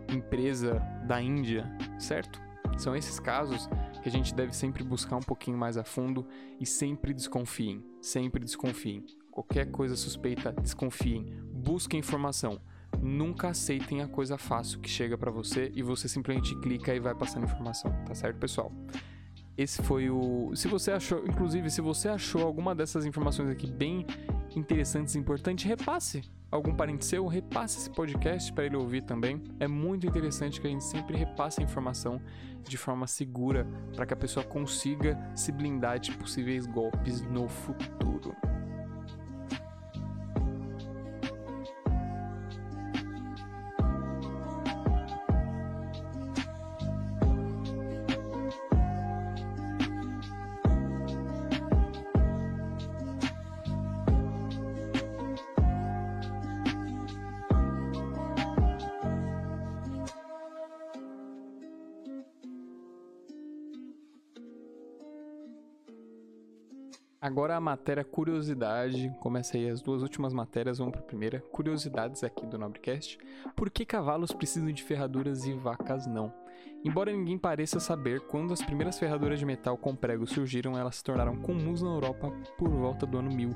empresa 0.09 0.79
da 1.05 1.21
Índia, 1.21 1.65
certo? 1.97 2.41
São 2.77 2.95
esses 2.95 3.19
casos 3.19 3.69
que 4.01 4.09
a 4.09 4.11
gente 4.11 4.33
deve 4.33 4.55
sempre 4.55 4.83
buscar 4.83 5.15
um 5.15 5.21
pouquinho 5.21 5.57
mais 5.57 5.77
a 5.77 5.83
fundo 5.83 6.27
e 6.59 6.65
sempre 6.65 7.13
desconfiem, 7.13 7.83
sempre 8.01 8.43
desconfiem. 8.43 9.05
Qualquer 9.31 9.71
coisa 9.71 9.95
suspeita, 9.95 10.51
desconfiem, 10.51 11.25
busquem 11.51 11.99
informação. 11.99 12.59
Nunca 13.01 13.49
aceitem 13.49 14.01
a 14.01 14.07
coisa 14.07 14.37
fácil 14.37 14.79
que 14.79 14.89
chega 14.89 15.17
para 15.17 15.31
você 15.31 15.71
e 15.75 15.81
você 15.81 16.07
simplesmente 16.07 16.55
clica 16.59 16.93
e 16.93 16.99
vai 16.99 17.13
passando 17.13 17.43
informação, 17.43 17.91
tá 18.05 18.13
certo, 18.13 18.37
pessoal? 18.37 18.71
Esse 19.57 19.81
foi 19.81 20.09
o. 20.09 20.51
Se 20.53 20.67
você 20.67 20.91
achou, 20.91 21.25
inclusive, 21.25 21.69
se 21.69 21.79
você 21.81 22.09
achou 22.09 22.41
alguma 22.43 22.75
dessas 22.75 23.05
informações 23.05 23.49
aqui 23.49 23.71
bem 23.71 24.05
interessantes 24.55 25.15
e 25.15 25.19
importantes, 25.19 25.65
repasse 25.65 26.23
algum 26.55 26.73
parente 26.73 27.05
seu, 27.05 27.27
repasse 27.27 27.77
esse 27.77 27.89
podcast 27.89 28.51
para 28.51 28.65
ele 28.65 28.75
ouvir 28.75 29.03
também. 29.03 29.41
É 29.59 29.67
muito 29.67 30.07
interessante 30.07 30.59
que 30.59 30.67
a 30.67 30.69
gente 30.69 30.83
sempre 30.83 31.17
repasse 31.17 31.61
a 31.61 31.63
informação 31.63 32.21
de 32.63 32.77
forma 32.77 33.05
segura 33.07 33.67
para 33.93 34.05
que 34.05 34.13
a 34.13 34.17
pessoa 34.17 34.45
consiga 34.45 35.17
se 35.35 35.51
blindar 35.51 35.99
de 35.99 36.11
possíveis 36.13 36.65
golpes 36.65 37.21
no 37.21 37.47
futuro. 37.47 38.35
Agora 67.25 67.55
a 67.55 67.59
matéria 67.59 68.03
curiosidade, 68.03 69.11
começa 69.19 69.57
aí 69.57 69.67
as 69.67 69.81
duas 69.81 70.03
últimas 70.03 70.31
matérias, 70.31 70.77
vamos 70.77 70.91
para 70.91 71.01
a 71.01 71.05
primeira. 71.05 71.39
Curiosidades 71.51 72.23
aqui 72.23 72.45
do 72.45 72.55
Nobrecast. 72.55 73.17
Por 73.55 73.71
que 73.71 73.83
cavalos 73.83 74.31
precisam 74.31 74.71
de 74.71 74.83
ferraduras 74.83 75.43
e 75.43 75.51
vacas 75.51 76.05
não? 76.05 76.31
Embora 76.83 77.11
ninguém 77.11 77.35
pareça 77.35 77.79
saber, 77.79 78.19
quando 78.27 78.53
as 78.53 78.61
primeiras 78.61 78.99
ferraduras 78.99 79.39
de 79.39 79.45
metal 79.45 79.75
com 79.75 79.95
prego 79.95 80.27
surgiram, 80.27 80.77
elas 80.77 80.97
se 80.97 81.03
tornaram 81.03 81.35
comuns 81.37 81.81
na 81.81 81.89
Europa 81.89 82.31
por 82.59 82.69
volta 82.69 83.07
do 83.07 83.17
ano 83.17 83.31
1000. 83.31 83.49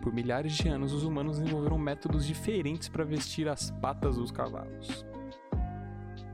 Por 0.00 0.14
milhares 0.14 0.52
de 0.52 0.68
anos, 0.68 0.92
os 0.92 1.02
humanos 1.02 1.40
desenvolveram 1.40 1.78
métodos 1.78 2.24
diferentes 2.24 2.88
para 2.88 3.02
vestir 3.02 3.48
as 3.48 3.72
patas 3.72 4.14
dos 4.14 4.30
cavalos 4.30 5.04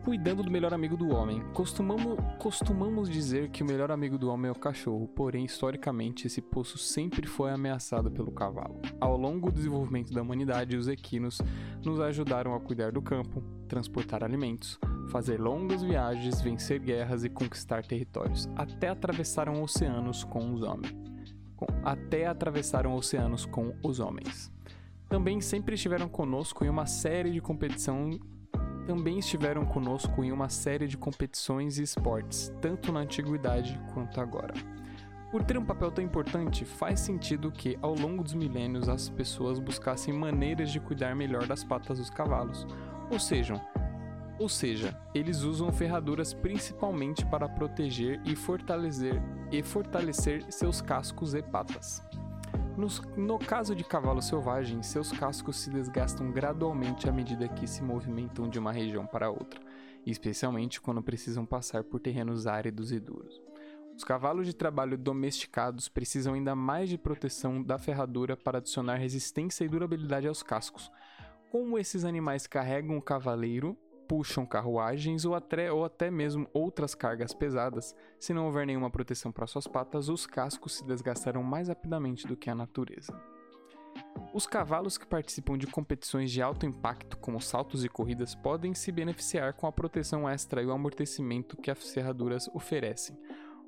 cuidando 0.04 0.42
do 0.42 0.50
melhor 0.50 0.74
amigo 0.74 0.96
do 0.96 1.14
homem. 1.14 1.40
Costumamos, 1.54 2.18
costumamos 2.38 3.08
dizer 3.08 3.50
que 3.50 3.62
o 3.62 3.66
melhor 3.66 3.90
amigo 3.90 4.18
do 4.18 4.28
homem 4.28 4.48
é 4.48 4.52
o 4.52 4.58
cachorro, 4.58 5.06
porém, 5.08 5.44
historicamente, 5.44 6.26
esse 6.26 6.42
poço 6.42 6.76
sempre 6.76 7.26
foi 7.26 7.52
ameaçado 7.52 8.10
pelo 8.10 8.32
cavalo. 8.32 8.80
Ao 9.00 9.16
longo 9.16 9.50
do 9.50 9.56
desenvolvimento 9.56 10.12
da 10.12 10.22
humanidade, 10.22 10.76
os 10.76 10.88
equinos 10.88 11.40
nos 11.84 12.00
ajudaram 12.00 12.54
a 12.54 12.60
cuidar 12.60 12.90
do 12.90 13.00
campo, 13.00 13.42
transportar 13.68 14.24
alimentos, 14.24 14.78
fazer 15.08 15.40
longas 15.40 15.82
viagens, 15.82 16.40
vencer 16.40 16.80
guerras 16.80 17.22
e 17.22 17.28
conquistar 17.28 17.84
territórios, 17.84 18.48
até 18.56 18.88
atravessaram 18.88 19.62
oceanos 19.62 20.24
com 20.24 20.52
os 20.52 20.62
homens. 20.62 20.92
Até 21.84 22.26
atravessaram 22.26 22.94
oceanos 22.96 23.46
com 23.46 23.72
os 23.84 24.00
homens. 24.00 24.50
Também 25.08 25.40
sempre 25.40 25.76
estiveram 25.76 26.08
conosco 26.08 26.64
em 26.64 26.68
uma 26.68 26.86
série 26.86 27.30
de 27.30 27.40
competição 27.40 28.18
também 28.86 29.18
estiveram 29.18 29.64
conosco 29.64 30.22
em 30.22 30.32
uma 30.32 30.48
série 30.48 30.86
de 30.86 30.96
competições 30.96 31.78
e 31.78 31.82
esportes, 31.82 32.52
tanto 32.60 32.92
na 32.92 33.00
antiguidade 33.00 33.80
quanto 33.92 34.20
agora. 34.20 34.54
Por 35.30 35.42
ter 35.42 35.56
um 35.56 35.64
papel 35.64 35.90
tão 35.90 36.04
importante, 36.04 36.64
faz 36.64 37.00
sentido 37.00 37.50
que, 37.50 37.78
ao 37.80 37.94
longo 37.94 38.22
dos 38.22 38.34
milênios, 38.34 38.88
as 38.88 39.08
pessoas 39.08 39.58
buscassem 39.58 40.12
maneiras 40.12 40.70
de 40.70 40.78
cuidar 40.78 41.16
melhor 41.16 41.46
das 41.46 41.64
patas 41.64 41.98
dos 41.98 42.10
cavalos, 42.10 42.66
ou 43.10 43.18
seja, 43.18 43.58
ou 44.38 44.48
seja, 44.48 44.98
eles 45.14 45.42
usam 45.42 45.70
ferraduras 45.72 46.34
principalmente 46.34 47.24
para 47.24 47.48
proteger 47.48 48.20
e 48.24 48.34
fortalecer, 48.34 49.22
e 49.50 49.62
fortalecer 49.62 50.44
seus 50.50 50.80
cascos 50.80 51.32
e 51.32 51.42
patas. 51.42 52.02
No, 52.76 52.88
no, 53.16 53.38
caso 53.38 53.74
de 53.74 53.84
cavalos 53.84 54.26
selvagens, 54.26 54.86
seus 54.86 55.12
cascos 55.12 55.56
se 55.56 55.70
desgastam 55.70 56.30
gradualmente 56.32 57.08
à 57.08 57.12
medida 57.12 57.46
que 57.46 57.66
se 57.66 57.82
movimentam 57.82 58.48
de 58.48 58.58
uma 58.58 58.72
região 58.72 59.06
para 59.06 59.30
outra, 59.30 59.60
especialmente 60.06 60.80
quando 60.80 61.02
precisam 61.02 61.44
passar 61.44 61.84
por 61.84 62.00
terrenos 62.00 62.46
áridos 62.46 62.90
e 62.90 62.98
duros. 62.98 63.40
Os 63.94 64.04
cavalos 64.04 64.46
de 64.46 64.54
trabalho 64.54 64.96
domesticados 64.96 65.86
precisam 65.88 66.32
ainda 66.32 66.56
mais 66.56 66.88
de 66.88 66.96
proteção 66.96 67.62
da 67.62 67.78
ferradura 67.78 68.36
para 68.36 68.58
adicionar 68.58 68.96
resistência 68.96 69.64
e 69.64 69.68
durabilidade 69.68 70.26
aos 70.26 70.42
cascos. 70.42 70.90
Como 71.50 71.78
esses 71.78 72.04
animais 72.04 72.46
carregam 72.46 72.96
o 72.96 73.02
cavaleiro, 73.02 73.76
puxam 74.08 74.44
carruagens 74.44 75.24
ou 75.24 75.34
até, 75.34 75.72
ou 75.72 75.84
até 75.84 76.10
mesmo 76.10 76.48
outras 76.52 76.94
cargas 76.94 77.32
pesadas, 77.32 77.94
se 78.18 78.32
não 78.32 78.46
houver 78.46 78.66
nenhuma 78.66 78.90
proteção 78.90 79.32
para 79.32 79.46
suas 79.46 79.66
patas, 79.66 80.08
os 80.08 80.26
cascos 80.26 80.76
se 80.76 80.84
desgastarão 80.84 81.42
mais 81.42 81.68
rapidamente 81.68 82.26
do 82.26 82.36
que 82.36 82.50
a 82.50 82.54
natureza. 82.54 83.12
Os 84.32 84.46
cavalos 84.46 84.96
que 84.96 85.06
participam 85.06 85.58
de 85.58 85.66
competições 85.66 86.30
de 86.30 86.40
alto 86.40 86.64
impacto, 86.64 87.18
como 87.18 87.40
saltos 87.40 87.84
e 87.84 87.88
corridas, 87.88 88.34
podem 88.34 88.74
se 88.74 88.90
beneficiar 88.90 89.52
com 89.52 89.66
a 89.66 89.72
proteção 89.72 90.28
extra 90.28 90.62
e 90.62 90.66
o 90.66 90.72
amortecimento 90.72 91.56
que 91.56 91.70
as 91.70 91.92
ferraduras 91.92 92.48
oferecem. 92.54 93.18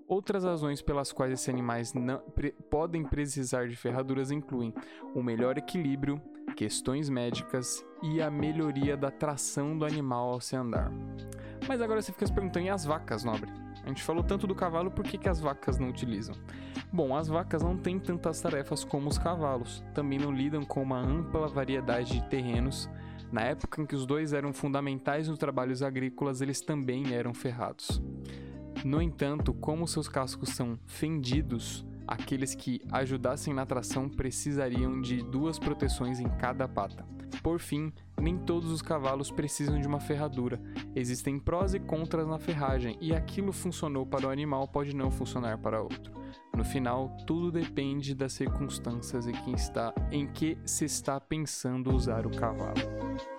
Outras 0.07 0.45
razões 0.45 0.83
pelas 0.83 1.13
quais 1.13 1.33
esses 1.33 1.49
animais 1.49 1.93
não, 1.95 2.19
pre, 2.19 2.53
podem 2.71 3.05
precisar 3.05 3.69
de 3.69 3.77
ferraduras 3.77 4.31
incluem 4.31 4.73
o 5.15 5.23
melhor 5.23 5.57
equilíbrio, 5.57 6.21
questões 6.55 7.11
médicas 7.11 7.85
e 8.03 8.23
a 8.23 8.31
melhoria 8.31 8.97
da 8.97 9.11
tração 9.11 9.77
do 9.77 9.85
animal 9.85 10.33
ao 10.33 10.41
se 10.41 10.57
andar. 10.57 10.91
Mas 11.67 11.81
agora 11.81 12.01
você 12.01 12.13
fica 12.13 12.27
se 12.27 12.33
perguntando, 12.33 12.67
e 12.67 12.71
as 12.71 12.85
vacas, 12.85 13.25
nobre? 13.25 13.51
A 13.83 13.89
gente 13.89 14.03
falou 14.03 14.23
tanto 14.23 14.47
do 14.47 14.55
cavalo, 14.55 14.91
por 14.91 15.05
que, 15.05 15.19
que 15.19 15.29
as 15.29 15.41
vacas 15.41 15.79
não 15.79 15.89
utilizam? 15.89 16.35
Bom, 16.93 17.15
as 17.17 17.29
vacas 17.29 17.63
não 17.63 17.77
têm 17.77 17.99
tantas 17.99 18.41
tarefas 18.41 18.85
como 18.85 19.09
os 19.09 19.19
cavalos, 19.19 19.85
também 19.95 20.19
não 20.19 20.33
lidam 20.33 20.65
com 20.65 20.83
uma 20.83 20.99
ampla 20.99 21.49
variedade 21.49 22.21
de 22.21 22.29
terrenos. 22.29 22.89
Na 23.33 23.43
época 23.43 23.83
em 23.83 23.87
que 23.87 23.97
os 23.97 24.07
dois 24.07 24.33
eram 24.33 24.53
fundamentais 24.53 25.29
nos 25.29 25.39
trabalhos 25.39 25.83
agrícolas, 25.83 26.41
eles 26.41 26.61
também 26.61 27.13
eram 27.13 27.35
ferrados. 27.35 28.01
No 28.85 29.03
entanto, 29.03 29.53
como 29.53 29.89
seus 29.89 30.09
cascos 30.09 30.51
são 30.51 30.79
fendidos, 30.87 31.85
Aqueles 32.07 32.55
que 32.55 32.81
ajudassem 32.93 33.55
na 33.55 33.65
tração 33.65 34.09
precisariam 34.09 35.01
de 35.01 35.23
duas 35.23 35.59
proteções 35.59 36.21
em 36.21 36.29
cada 36.29 36.69
pata. 36.69 37.07
Por 37.43 37.59
fim, 37.59 37.93
nem 38.21 38.39
todos 38.39 38.71
os 38.71 38.81
cavalos 38.81 39.31
precisam 39.31 39.81
de 39.81 39.87
uma 39.87 40.01
ferradura. 40.01 40.61
Existem 40.95 41.39
prós 41.39 41.75
e 41.75 41.81
contras 41.81 42.27
na 42.27 42.39
ferragem, 42.39 42.97
e 43.01 43.15
aquilo 43.15 43.53
funcionou 43.53 44.07
para 44.07 44.27
o 44.27 44.31
animal 44.31 44.69
pode 44.69 44.95
não 44.95 45.11
funcionar 45.11 45.59
para 45.59 45.83
outro. 45.83 46.13
No 46.57 46.65
final, 46.65 47.17
tudo 47.27 47.51
depende 47.51 48.15
das 48.15 48.33
circunstâncias 48.33 49.27
em 49.27 49.33
que, 49.33 49.51
está, 49.53 49.93
em 50.11 50.27
que 50.27 50.57
se 50.65 50.85
está 50.85 51.21
pensando 51.21 51.95
usar 51.95 52.27
o 52.27 52.31
cavalo. 52.31 53.34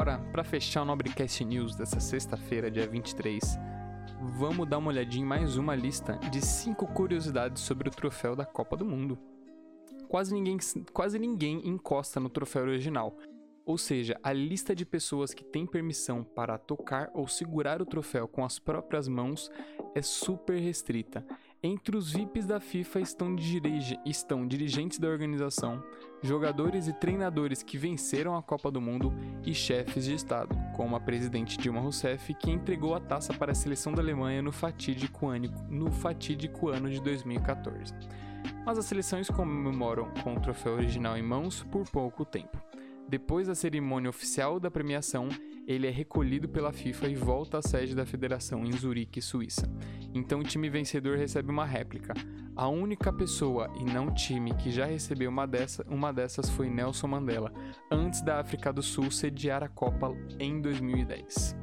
Agora, 0.00 0.18
para 0.32 0.42
fechar 0.42 0.80
o 0.80 0.84
Nobrecast 0.86 1.44
News 1.44 1.76
dessa 1.76 2.00
sexta-feira, 2.00 2.70
dia 2.70 2.86
23, 2.86 3.58
vamos 4.38 4.66
dar 4.66 4.78
uma 4.78 4.88
olhadinha 4.88 5.22
em 5.22 5.28
mais 5.28 5.58
uma 5.58 5.74
lista 5.74 6.14
de 6.30 6.40
5 6.40 6.86
curiosidades 6.94 7.62
sobre 7.62 7.90
o 7.90 7.92
troféu 7.92 8.34
da 8.34 8.46
Copa 8.46 8.78
do 8.78 8.86
Mundo. 8.86 9.18
Quase 10.08 10.32
ninguém, 10.32 10.56
quase 10.94 11.18
ninguém 11.18 11.68
encosta 11.68 12.18
no 12.18 12.30
troféu 12.30 12.62
original. 12.62 13.14
Ou 13.66 13.76
seja, 13.76 14.18
a 14.22 14.32
lista 14.32 14.74
de 14.74 14.86
pessoas 14.86 15.34
que 15.34 15.44
têm 15.44 15.66
permissão 15.66 16.24
para 16.24 16.56
tocar 16.56 17.10
ou 17.12 17.28
segurar 17.28 17.82
o 17.82 17.86
troféu 17.86 18.26
com 18.26 18.42
as 18.42 18.58
próprias 18.58 19.06
mãos 19.06 19.50
é 19.94 20.00
super 20.00 20.58
restrita. 20.58 21.26
Entre 21.62 21.94
os 21.94 22.10
VIPs 22.10 22.46
da 22.46 22.58
FIFA 22.58 23.00
estão, 23.00 23.36
dirige, 23.36 23.98
estão 24.06 24.48
dirigentes 24.48 24.98
da 24.98 25.08
organização, 25.08 25.82
jogadores 26.22 26.88
e 26.88 26.92
treinadores 26.94 27.62
que 27.62 27.76
venceram 27.76 28.34
a 28.34 28.42
Copa 28.42 28.70
do 28.70 28.80
Mundo 28.80 29.12
e 29.44 29.52
chefes 29.52 30.06
de 30.06 30.14
Estado, 30.14 30.56
como 30.74 30.96
a 30.96 31.00
presidente 31.00 31.58
Dilma 31.58 31.80
Rousseff, 31.80 32.32
que 32.32 32.50
entregou 32.50 32.94
a 32.94 33.00
taça 33.00 33.34
para 33.34 33.52
a 33.52 33.54
seleção 33.54 33.92
da 33.92 34.00
Alemanha 34.00 34.40
no 34.40 34.50
fatídico 34.50 35.28
ano, 35.28 35.52
no 35.68 35.92
fatídico 35.92 36.70
ano 36.70 36.88
de 36.88 36.98
2014. 37.02 37.92
Mas 38.64 38.78
as 38.78 38.86
seleções 38.86 39.28
comemoram 39.28 40.10
com 40.24 40.36
o 40.36 40.40
troféu 40.40 40.72
original 40.72 41.18
em 41.18 41.22
mãos 41.22 41.62
por 41.64 41.86
pouco 41.90 42.24
tempo. 42.24 42.58
Depois 43.06 43.48
da 43.48 43.54
cerimônia 43.54 44.08
oficial 44.08 44.58
da 44.58 44.70
premiação, 44.70 45.28
ele 45.66 45.86
é 45.86 45.90
recolhido 45.90 46.48
pela 46.48 46.72
FIFA 46.72 47.08
e 47.08 47.14
volta 47.14 47.58
à 47.58 47.62
sede 47.62 47.94
da 47.94 48.06
federação 48.06 48.64
em 48.64 48.72
Zurique, 48.72 49.20
Suíça. 49.20 49.70
Então 50.14 50.40
o 50.40 50.44
time 50.44 50.68
vencedor 50.68 51.16
recebe 51.16 51.50
uma 51.50 51.64
réplica. 51.64 52.14
A 52.56 52.68
única 52.68 53.12
pessoa 53.12 53.70
e 53.78 53.84
não 53.84 54.12
time 54.12 54.52
que 54.54 54.70
já 54.70 54.84
recebeu 54.84 55.30
uma, 55.30 55.46
dessa, 55.46 55.86
uma 55.88 56.12
dessas 56.12 56.50
foi 56.50 56.68
Nelson 56.68 57.06
Mandela, 57.06 57.52
antes 57.90 58.20
da 58.20 58.40
África 58.40 58.72
do 58.72 58.82
Sul 58.82 59.10
sediar 59.10 59.62
a 59.62 59.68
Copa 59.68 60.14
em 60.38 60.60
2010. 60.60 61.56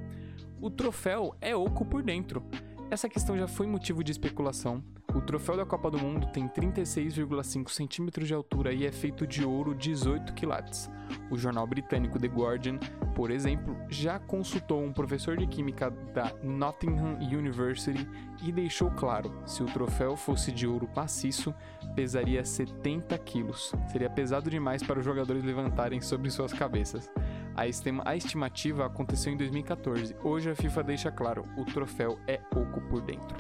O 0.60 0.70
troféu 0.70 1.36
é 1.40 1.56
oco 1.56 1.86
por 1.86 2.02
dentro. 2.02 2.44
Essa 2.90 3.10
questão 3.10 3.38
já 3.38 3.48
foi 3.48 3.68
motivo 3.68 4.04
de 4.04 4.12
especulação, 4.12 4.84
o 5.14 5.22
troféu 5.22 5.58
da 5.58 5.66
Copa 5.66 5.90
do 5.90 5.98
Mundo 5.98 6.28
tem 6.28 6.48
36,5 6.48 7.70
centímetros 7.70 8.28
de 8.28 8.34
altura 8.34 8.74
e 8.74 8.86
é 8.86 8.92
feito 8.92 9.26
de 9.26 9.44
ouro 9.44 9.74
18 9.74 10.34
quilates. 10.34 10.90
O 11.32 11.38
jornal 11.38 11.66
britânico 11.66 12.20
The 12.20 12.28
Guardian, 12.28 12.78
por 13.16 13.32
exemplo, 13.32 13.76
já 13.90 14.20
consultou 14.20 14.84
um 14.84 14.92
professor 14.92 15.38
de 15.38 15.48
química 15.48 15.90
da 15.90 16.34
Nottingham 16.44 17.18
University 17.22 18.08
e 18.44 18.52
deixou 18.52 18.92
claro: 18.92 19.34
se 19.46 19.64
o 19.64 19.66
troféu 19.66 20.16
fosse 20.16 20.52
de 20.52 20.68
ouro 20.68 20.90
maciço, 20.96 21.54
pesaria 21.96 22.44
70 22.44 23.18
quilos. 23.20 23.74
Seria 23.92 24.10
pesado 24.10 24.50
demais 24.50 24.84
para 24.84 25.00
os 25.00 25.06
jogadores 25.06 25.44
levantarem 25.44 26.02
sobre 26.02 26.30
suas 26.30 26.54
cabeças. 26.54 27.10
A, 27.56 28.16
estimativa 28.16 28.86
aconteceu 28.86 29.34
em 29.34 29.38
2014. 29.38 30.16
Hoje 30.24 30.52
a 30.52 30.56
FIFA 30.56 30.84
deixa 30.84 31.12
claro: 31.12 31.46
o 31.58 31.66
troféu 31.66 32.20
é 32.28 32.40
oco 32.56 32.82
por 32.82 33.02
dentro. 33.02 33.36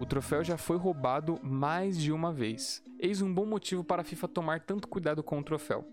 O 0.00 0.06
troféu 0.06 0.44
já 0.44 0.56
foi 0.56 0.76
roubado 0.76 1.40
mais 1.42 1.98
de 1.98 2.12
uma 2.12 2.32
vez. 2.32 2.82
Eis 3.00 3.20
um 3.20 3.32
bom 3.32 3.44
motivo 3.44 3.82
para 3.82 4.02
a 4.02 4.04
FIFA 4.04 4.28
tomar 4.28 4.60
tanto 4.60 4.86
cuidado 4.86 5.24
com 5.24 5.40
o 5.40 5.42
troféu. 5.42 5.84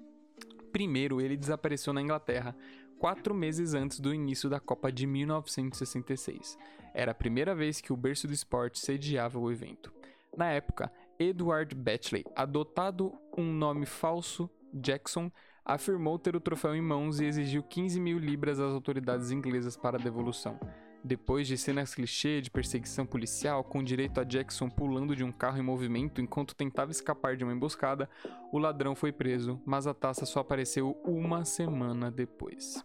Primeiro, 0.72 1.20
ele 1.20 1.36
desapareceu 1.36 1.92
na 1.92 2.02
Inglaterra 2.02 2.56
quatro 3.00 3.34
meses 3.34 3.74
antes 3.74 4.00
do 4.00 4.14
início 4.14 4.48
da 4.48 4.60
Copa 4.60 4.92
de 4.92 5.08
1966. 5.08 6.58
Era 6.94 7.14
a 7.14 7.16
primeira 7.16 7.56
vez 7.56 7.82
que 7.82 7.92
o 7.92 7.98
berço 7.98 8.28
do 8.28 8.34
esporte 8.34 8.80
sediava 8.80 9.40
o 9.40 9.52
evento. 9.52 9.92
Na 10.38 10.52
época, 10.52 10.92
Edward 11.18 11.74
Batchley, 11.74 12.26
adotado 12.36 13.12
um 13.36 13.52
nome 13.52 13.86
falso, 13.88 14.50
Jackson, 14.72 15.32
afirmou 15.64 16.20
ter 16.20 16.36
o 16.36 16.40
troféu 16.40 16.76
em 16.76 16.82
mãos 16.82 17.20
e 17.20 17.26
exigiu 17.26 17.64
15 17.64 18.00
mil 18.00 18.20
libras 18.20 18.60
às 18.60 18.72
autoridades 18.72 19.32
inglesas 19.32 19.76
para 19.76 19.98
devolução. 19.98 20.60
Depois 21.08 21.48
de 21.48 21.56
cenas 21.56 21.94
clichê 21.94 22.42
de 22.42 22.50
perseguição 22.50 23.06
policial, 23.06 23.64
com 23.64 23.84
direito 23.84 24.20
a 24.20 24.24
Jackson 24.24 24.68
pulando 24.68 25.16
de 25.16 25.24
um 25.24 25.32
carro 25.32 25.60
em 25.60 25.62
movimento 25.62 26.20
enquanto 26.20 26.56
tentava 26.56 26.90
escapar 26.90 27.38
de 27.38 27.44
uma 27.44 27.54
emboscada, 27.54 28.10
o 28.52 28.58
ladrão 28.58 28.96
foi 28.96 29.12
preso, 29.12 29.62
mas 29.64 29.86
a 29.86 29.94
taça 29.94 30.26
só 30.26 30.40
apareceu 30.40 31.00
uma 31.06 31.46
semana 31.46 32.10
depois. 32.10 32.84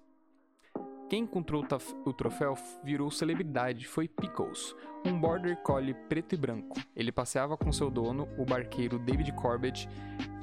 Quem 1.08 1.22
encontrou 1.22 1.66
o 2.04 2.12
troféu 2.12 2.58
virou 2.84 3.10
celebridade 3.10 3.88
foi 3.88 4.06
Pickles, 4.06 4.76
um 5.02 5.18
border 5.18 5.56
collie 5.62 5.94
preto 5.94 6.34
e 6.34 6.38
branco. 6.38 6.78
Ele 6.94 7.10
passeava 7.10 7.56
com 7.56 7.72
seu 7.72 7.90
dono, 7.90 8.28
o 8.36 8.44
barqueiro 8.44 8.98
David 8.98 9.32
Corbett, 9.32 9.88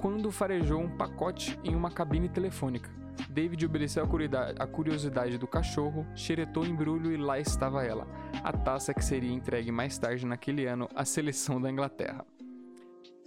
quando 0.02 0.32
farejou 0.32 0.82
um 0.82 0.98
pacote 0.98 1.60
em 1.64 1.76
uma 1.76 1.92
cabine 1.92 2.28
telefônica. 2.28 3.07
David 3.30 3.66
obedeceu 3.66 4.04
a 4.04 4.68
curiosidade 4.68 5.38
do 5.38 5.48
cachorro, 5.48 6.06
xeretou 6.16 6.64
o 6.64 6.68
embrulho 6.68 7.12
e 7.12 7.18
lá 7.18 7.40
estava 7.40 7.84
ela, 7.84 8.08
a 8.44 8.52
taça 8.52 8.94
que 8.94 9.04
seria 9.04 9.32
entregue 9.32 9.72
mais 9.72 9.98
tarde 9.98 10.26
naquele 10.26 10.66
ano 10.66 10.88
à 10.96 11.04
seleção 11.06 11.62
da 11.62 11.72
Inglaterra. 11.72 12.26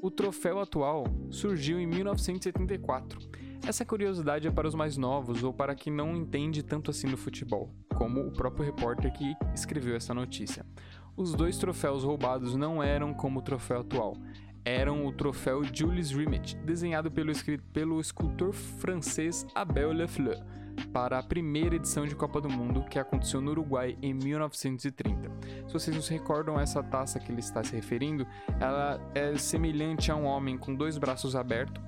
O 0.03 0.11
troféu 0.11 0.59
atual 0.59 1.05
surgiu 1.31 1.79
em 1.79 1.87
1974. 1.87 3.19
Essa 3.67 3.85
curiosidade 3.85 4.49
é 4.49 4.51
para 4.51 4.67
os 4.67 4.75
mais 4.75 4.97
novos 4.97 5.43
ou 5.45 5.53
para 5.53 5.75
quem 5.75 5.93
não 5.93 6.17
entende 6.17 6.63
tanto 6.63 6.91
assim 6.91 7.07
no 7.07 7.19
futebol, 7.19 7.71
como 7.95 8.27
o 8.27 8.33
próprio 8.33 8.65
repórter 8.65 9.13
que 9.13 9.35
escreveu 9.55 9.95
essa 9.95 10.15
notícia. 10.15 10.65
Os 11.15 11.35
dois 11.35 11.59
troféus 11.59 12.03
roubados 12.03 12.57
não 12.57 12.83
eram 12.83 13.13
como 13.13 13.41
o 13.41 13.43
troféu 13.43 13.81
atual 13.81 14.17
eram 14.65 15.07
o 15.07 15.13
troféu 15.13 15.63
Jules 15.65 16.11
Rimet, 16.11 16.57
desenhado 16.59 17.11
pelo, 17.11 17.33
pelo 17.73 18.01
escultor 18.01 18.53
francês 18.53 19.47
Abel 19.55 19.93
Lefleur, 19.93 20.39
para 20.93 21.19
a 21.19 21.23
primeira 21.23 21.77
edição 21.77 22.07
de 22.07 22.15
Copa 22.15 22.41
do 22.41 22.49
Mundo 22.49 22.85
que 22.85 22.99
aconteceu 22.99 23.41
no 23.41 23.51
Uruguai 23.51 23.97
em 24.03 24.13
1930. 24.13 25.31
Se 25.67 25.73
vocês 25.73 25.95
não 25.95 26.03
se 26.03 26.13
recordam, 26.13 26.59
essa 26.59 26.83
taça 26.83 27.19
que 27.19 27.31
ele 27.31 27.41
está 27.41 27.63
se 27.63 27.75
referindo, 27.75 28.27
ela 28.61 29.01
é 29.15 29.37
semelhante 29.37 30.11
a 30.11 30.17
um 30.17 30.25
homem 30.25 30.59
com 30.59 30.75
dois 30.75 30.99
braços 30.99 31.35
abertos, 31.35 31.83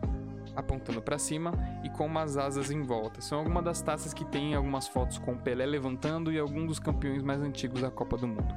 apontando 0.54 1.00
para 1.00 1.18
cima 1.18 1.52
e 1.82 1.90
com 1.90 2.06
umas 2.06 2.36
asas 2.36 2.70
em 2.70 2.82
volta. 2.82 3.20
São 3.20 3.38
algumas 3.38 3.64
das 3.64 3.82
taças 3.82 4.12
que 4.12 4.24
tem 4.24 4.54
algumas 4.54 4.86
fotos 4.86 5.18
com 5.18 5.36
Pelé 5.36 5.66
levantando 5.66 6.30
e 6.30 6.38
alguns 6.38 6.66
dos 6.66 6.78
campeões 6.78 7.22
mais 7.22 7.40
antigos 7.40 7.80
da 7.80 7.90
Copa 7.90 8.16
do 8.16 8.28
Mundo. 8.28 8.54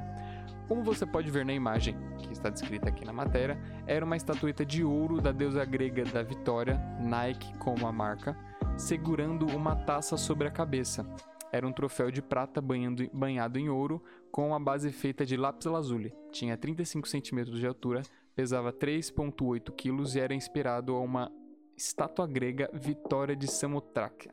Como 0.68 0.82
você 0.82 1.06
pode 1.06 1.30
ver 1.30 1.44
na 1.44 1.52
imagem 1.52 1.96
que 2.18 2.32
está 2.32 2.50
descrita 2.50 2.88
aqui 2.88 3.04
na 3.04 3.12
matéria, 3.12 3.58
era 3.86 4.04
uma 4.04 4.16
estatueta 4.16 4.64
de 4.64 4.82
ouro 4.82 5.20
da 5.20 5.30
deusa 5.30 5.64
grega 5.64 6.04
da 6.04 6.22
vitória, 6.22 6.76
Nike 7.00 7.56
como 7.58 7.86
a 7.86 7.92
marca, 7.92 8.36
segurando 8.76 9.46
uma 9.46 9.76
taça 9.76 10.16
sobre 10.16 10.48
a 10.48 10.50
cabeça. 10.50 11.06
Era 11.52 11.66
um 11.66 11.72
troféu 11.72 12.10
de 12.10 12.20
prata 12.20 12.60
banhando, 12.60 13.08
banhado 13.12 13.58
em 13.58 13.68
ouro 13.68 14.02
com 14.32 14.48
uma 14.48 14.60
base 14.60 14.90
feita 14.90 15.24
de 15.24 15.36
lápis 15.36 15.66
lazuli. 15.66 16.12
Tinha 16.32 16.56
35 16.56 17.08
centímetros 17.08 17.60
de 17.60 17.66
altura, 17.66 18.02
pesava 18.34 18.72
3,8 18.72 19.72
quilos 19.72 20.16
e 20.16 20.20
era 20.20 20.34
inspirado 20.34 20.94
a 20.94 21.00
uma 21.00 21.30
estátua 21.76 22.26
grega 22.26 22.68
Vitória 22.74 23.36
de 23.36 23.46
Samotráquia, 23.46 24.32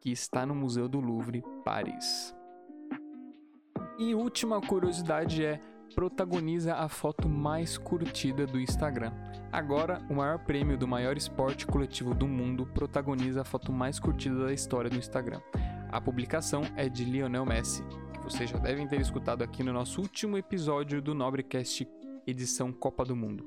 que 0.00 0.10
está 0.10 0.46
no 0.46 0.54
Museu 0.54 0.88
do 0.88 1.00
Louvre, 1.00 1.42
Paris. 1.64 2.37
E 3.98 4.14
última 4.14 4.60
curiosidade 4.60 5.44
é 5.44 5.60
protagoniza 5.92 6.76
a 6.76 6.88
foto 6.88 7.28
mais 7.28 7.76
curtida 7.76 8.46
do 8.46 8.60
Instagram. 8.60 9.12
Agora, 9.50 10.00
o 10.08 10.14
maior 10.14 10.38
prêmio 10.38 10.78
do 10.78 10.86
maior 10.86 11.16
esporte 11.16 11.66
coletivo 11.66 12.14
do 12.14 12.28
mundo 12.28 12.64
protagoniza 12.64 13.40
a 13.40 13.44
foto 13.44 13.72
mais 13.72 13.98
curtida 13.98 14.44
da 14.44 14.52
história 14.52 14.88
do 14.88 14.96
Instagram. 14.96 15.40
A 15.90 16.00
publicação 16.00 16.62
é 16.76 16.88
de 16.88 17.04
Lionel 17.04 17.44
Messi, 17.44 17.82
que 18.12 18.22
vocês 18.22 18.48
já 18.48 18.58
devem 18.58 18.86
ter 18.86 19.00
escutado 19.00 19.42
aqui 19.42 19.64
no 19.64 19.72
nosso 19.72 20.00
último 20.00 20.38
episódio 20.38 21.02
do 21.02 21.12
Nobrecast 21.12 21.88
edição 22.24 22.72
Copa 22.72 23.04
do 23.04 23.16
Mundo 23.16 23.44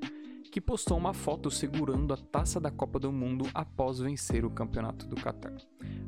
que 0.50 0.60
postou 0.60 0.96
uma 0.96 1.14
foto 1.14 1.50
segurando 1.50 2.12
a 2.12 2.16
taça 2.16 2.60
da 2.60 2.70
Copa 2.70 2.98
do 2.98 3.12
Mundo 3.12 3.46
após 3.54 3.98
vencer 3.98 4.44
o 4.44 4.50
campeonato 4.50 5.06
do 5.06 5.16
Catar. 5.16 5.56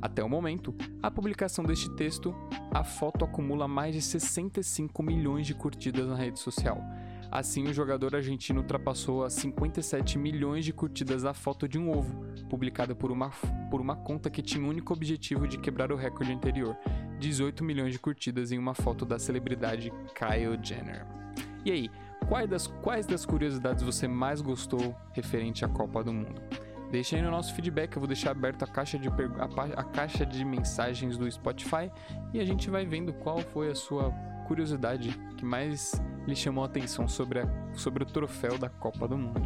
Até 0.01 0.23
o 0.23 0.29
momento, 0.29 0.75
a 1.03 1.11
publicação 1.11 1.64
deste 1.64 1.88
texto, 1.97 2.35
a 2.73 2.85
foto 2.85 3.25
acumula 3.25 3.66
mais 3.66 3.94
de 3.94 4.03
65 4.03 5.03
milhões 5.03 5.47
de 5.47 5.55
curtidas 5.55 6.07
na 6.09 6.16
rede 6.16 6.38
social. 6.38 6.83
Assim, 7.31 7.64
o 7.64 7.73
jogador 7.73 8.14
argentino 8.14 8.61
ultrapassou 8.61 9.25
as 9.25 9.33
57 9.33 10.18
milhões 10.18 10.64
de 10.64 10.73
curtidas 10.73 11.23
da 11.23 11.35
foto 11.35 11.66
de 11.66 11.79
um 11.79 11.90
ovo, 11.90 12.25
publicada 12.49 12.94
por 12.94 13.11
uma, 13.11 13.31
por 13.70 13.81
uma 13.81 13.97
conta 13.97 14.31
que 14.31 14.42
tinha 14.42 14.64
o 14.64 14.68
único 14.68 14.92
objetivo 14.92 15.49
de 15.49 15.59
quebrar 15.59 15.90
o 15.90 15.97
recorde 15.97 16.33
anterior, 16.33 16.77
18 17.18 17.64
milhões 17.64 17.92
de 17.92 17.99
curtidas 17.99 18.53
em 18.53 18.59
uma 18.59 18.75
foto 18.75 19.05
da 19.05 19.18
celebridade 19.18 19.92
Kyle 20.14 20.59
Jenner. 20.62 21.07
E 21.64 21.73
aí, 21.73 21.90
Quais 22.29 22.49
das, 22.49 22.67
quais 22.67 23.07
das 23.07 23.27
curiosidades 23.27 23.83
você 23.83 24.09
mais 24.09 24.41
gostou 24.41 24.97
referente 25.13 25.65
à 25.65 25.69
Copa 25.69 26.03
do 26.03 26.13
Mundo? 26.13 26.41
Deixe 26.91 27.17
aí 27.17 27.23
no 27.23 27.31
nosso 27.31 27.53
feedback, 27.55 27.97
eu 27.97 28.01
vou 28.01 28.07
deixar 28.07 28.31
aberto 28.31 28.63
a 28.63 28.67
caixa, 28.67 28.99
de 28.99 29.09
a, 29.09 29.81
a 29.81 29.85
caixa 29.85 30.25
de 30.25 30.45
mensagens 30.45 31.19
do 31.19 31.31
Spotify 31.31 31.91
e 32.33 32.41
a 32.41 32.45
gente 32.45 32.71
vai 32.71 32.87
vendo 32.87 33.13
qual 33.13 33.39
foi 33.39 33.71
a 33.71 33.75
sua 33.75 34.11
curiosidade 34.47 35.11
que 35.37 35.45
mais 35.45 36.01
lhe 36.27 36.37
chamou 36.37 36.63
a 36.63 36.67
atenção 36.67 37.09
sobre, 37.09 37.41
a, 37.41 37.49
sobre 37.75 38.05
o 38.05 38.07
troféu 38.07 38.57
da 38.59 38.69
Copa 38.69 39.09
do 39.09 39.19
Mundo. 39.19 39.43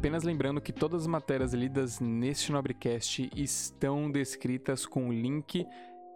Apenas 0.00 0.24
lembrando 0.24 0.62
que 0.62 0.72
todas 0.72 1.02
as 1.02 1.06
matérias 1.06 1.52
lidas 1.52 2.00
neste 2.00 2.50
Nobrecast 2.50 3.30
estão 3.36 4.10
descritas 4.10 4.86
com 4.86 5.12
link 5.12 5.66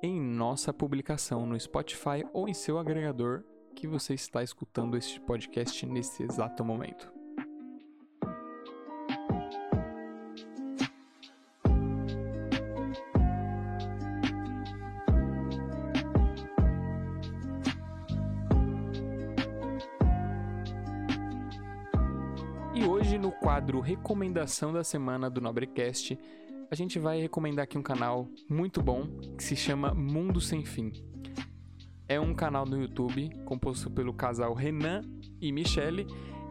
em 0.02 0.18
nossa 0.18 0.72
publicação 0.72 1.44
no 1.44 1.60
Spotify 1.60 2.24
ou 2.32 2.48
em 2.48 2.54
seu 2.54 2.78
agregador 2.78 3.44
que 3.76 3.86
você 3.86 4.14
está 4.14 4.42
escutando 4.42 4.96
este 4.96 5.20
podcast 5.20 5.84
nesse 5.84 6.22
exato 6.22 6.64
momento. 6.64 7.13
Recomendação 23.84 24.72
da 24.72 24.82
Semana 24.82 25.28
do 25.28 25.42
Nobrecast, 25.42 26.18
a 26.70 26.74
gente 26.74 26.98
vai 26.98 27.20
recomendar 27.20 27.64
aqui 27.64 27.76
um 27.76 27.82
canal 27.82 28.26
muito 28.48 28.82
bom 28.82 29.06
que 29.36 29.44
se 29.44 29.54
chama 29.54 29.92
Mundo 29.92 30.40
Sem 30.40 30.64
Fim. 30.64 30.90
É 32.08 32.18
um 32.18 32.34
canal 32.34 32.64
no 32.64 32.80
YouTube 32.80 33.30
composto 33.44 33.90
pelo 33.90 34.14
casal 34.14 34.54
Renan 34.54 35.02
e 35.38 35.52
Michele 35.52 36.06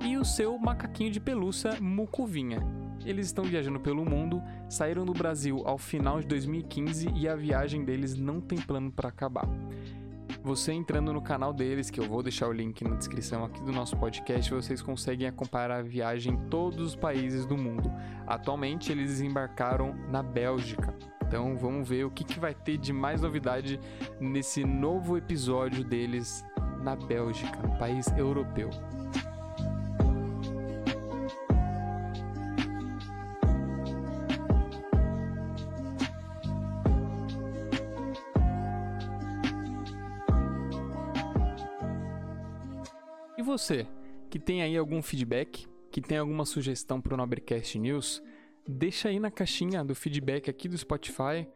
e 0.05 0.15
o 0.15 0.23
seu 0.23 0.59
macaquinho 0.59 1.09
de 1.09 1.19
pelúcia 1.19 1.81
Mucuvinha. 1.81 2.59
Eles 3.03 3.25
estão 3.25 3.43
viajando 3.43 3.79
pelo 3.79 4.05
mundo, 4.05 4.39
saíram 4.69 5.03
do 5.03 5.11
Brasil 5.11 5.63
ao 5.65 5.79
final 5.79 6.21
de 6.21 6.27
2015 6.27 7.13
e 7.15 7.27
a 7.27 7.35
viagem 7.35 7.83
deles 7.83 8.15
não 8.15 8.39
tem 8.39 8.61
plano 8.61 8.91
para 8.91 9.09
acabar. 9.09 9.49
Você 10.43 10.73
entrando 10.73 11.13
no 11.13 11.21
canal 11.21 11.53
deles, 11.53 11.89
que 11.89 12.01
eu 12.01 12.03
vou 12.03 12.21
deixar 12.21 12.49
o 12.49 12.51
link 12.51 12.83
na 12.83 12.97
descrição 12.97 13.45
aqui 13.45 13.63
do 13.63 13.71
nosso 13.71 13.95
podcast, 13.95 14.53
vocês 14.53 14.81
conseguem 14.81 15.25
acompanhar 15.25 15.71
a 15.71 15.81
viagem 15.81 16.33
em 16.33 16.49
todos 16.49 16.85
os 16.85 16.95
países 16.97 17.45
do 17.45 17.55
mundo. 17.55 17.89
Atualmente 18.27 18.91
eles 18.91 19.09
desembarcaram 19.09 19.95
na 20.09 20.21
Bélgica. 20.21 20.93
Então 21.25 21.55
vamos 21.55 21.87
ver 21.87 22.05
o 22.05 22.11
que, 22.11 22.25
que 22.25 22.41
vai 22.41 22.53
ter 22.53 22.77
de 22.77 22.91
mais 22.91 23.21
novidade 23.21 23.79
nesse 24.19 24.65
novo 24.65 25.17
episódio 25.17 25.81
deles 25.81 26.43
na 26.81 26.97
Bélgica, 26.97 27.65
um 27.65 27.77
país 27.77 28.05
europeu. 28.17 28.69
Você, 43.57 43.87
que 44.31 44.39
tem 44.39 44.63
aí 44.63 44.75
algum 44.75 44.99
feedback, 44.99 45.67
que 45.91 46.01
tem 46.01 46.17
alguma 46.17 46.43
sugestão 46.43 46.99
para 46.99 47.13
o 47.13 47.17
Nobrecast 47.17 47.77
News, 47.77 48.23
deixa 48.67 49.09
aí 49.09 49.19
na 49.19 49.29
caixinha 49.29 49.85
do 49.85 49.93
feedback 49.93 50.49
aqui 50.49 50.67
do 50.67 50.75
Spotify. 50.75 51.47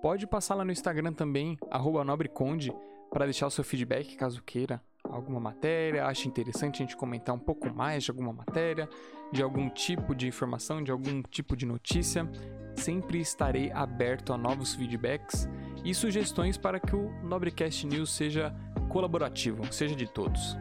Pode 0.00 0.28
passar 0.28 0.54
lá 0.54 0.64
no 0.64 0.70
Instagram 0.70 1.12
também, 1.12 1.58
nobreconde, 2.06 2.72
para 3.10 3.24
deixar 3.24 3.48
o 3.48 3.50
seu 3.50 3.64
feedback 3.64 4.16
caso 4.16 4.40
queira 4.44 4.80
alguma 5.02 5.40
matéria, 5.40 6.06
ache 6.06 6.28
interessante 6.28 6.76
a 6.76 6.86
gente 6.86 6.96
comentar 6.96 7.34
um 7.34 7.38
pouco 7.38 7.68
mais 7.74 8.04
de 8.04 8.12
alguma 8.12 8.32
matéria, 8.32 8.88
de 9.32 9.42
algum 9.42 9.68
tipo 9.68 10.14
de 10.14 10.28
informação, 10.28 10.80
de 10.84 10.92
algum 10.92 11.20
tipo 11.22 11.56
de 11.56 11.66
notícia. 11.66 12.30
Sempre 12.76 13.18
estarei 13.18 13.72
aberto 13.72 14.32
a 14.32 14.38
novos 14.38 14.72
feedbacks 14.76 15.48
e 15.84 15.92
sugestões 15.92 16.56
para 16.56 16.78
que 16.78 16.94
o 16.94 17.10
Nobrecast 17.24 17.88
News 17.88 18.10
seja 18.12 18.54
colaborativo, 18.88 19.64
seja 19.72 19.96
de 19.96 20.06
todos. 20.06 20.56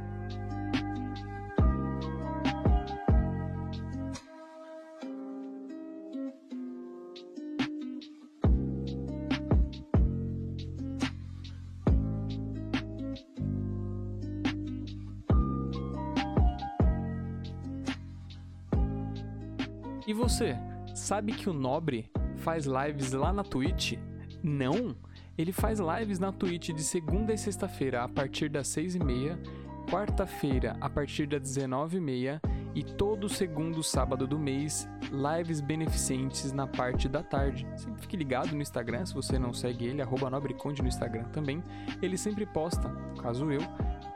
Você, 20.30 20.56
sabe 20.94 21.34
que 21.34 21.50
o 21.50 21.54
Nobre 21.54 22.12
faz 22.38 22.66
lives 22.66 23.14
lá 23.14 23.34
na 23.34 23.44
Twitch? 23.44 23.94
Não! 24.44 24.96
Ele 25.36 25.52
faz 25.52 25.80
lives 25.80 26.20
na 26.20 26.32
Twitch 26.32 26.70
de 26.70 26.84
segunda 26.84 27.34
e 27.34 27.38
sexta-feira 27.38 28.04
a 28.04 28.08
partir 28.08 28.48
das 28.48 28.68
seis 28.68 28.94
e 28.94 29.00
meia, 29.00 29.40
quarta-feira 29.90 30.78
a 30.80 30.90
partir 30.90 31.26
das 31.26 31.42
19h30 31.42 32.40
e 32.76 32.84
todo 32.84 33.28
segundo 33.28 33.82
sábado 33.82 34.28
do 34.28 34.38
mês, 34.38 34.88
lives 35.12 35.62
beneficentes 35.62 36.52
na 36.52 36.68
parte 36.68 37.10
da 37.10 37.24
tarde. 37.24 37.68
Sempre 37.76 38.02
fique 38.02 38.16
ligado 38.16 38.54
no 38.54 38.62
Instagram, 38.62 39.06
se 39.06 39.14
você 39.16 39.40
não 39.40 39.52
segue 39.52 39.86
ele, 39.86 40.02
arroba 40.02 40.30
Nobreconde 40.30 40.82
no 40.84 40.88
Instagram 40.88 41.24
também. 41.30 41.64
Ele 42.02 42.18
sempre 42.18 42.46
posta, 42.46 42.90
caso 43.20 43.52
eu, 43.52 43.62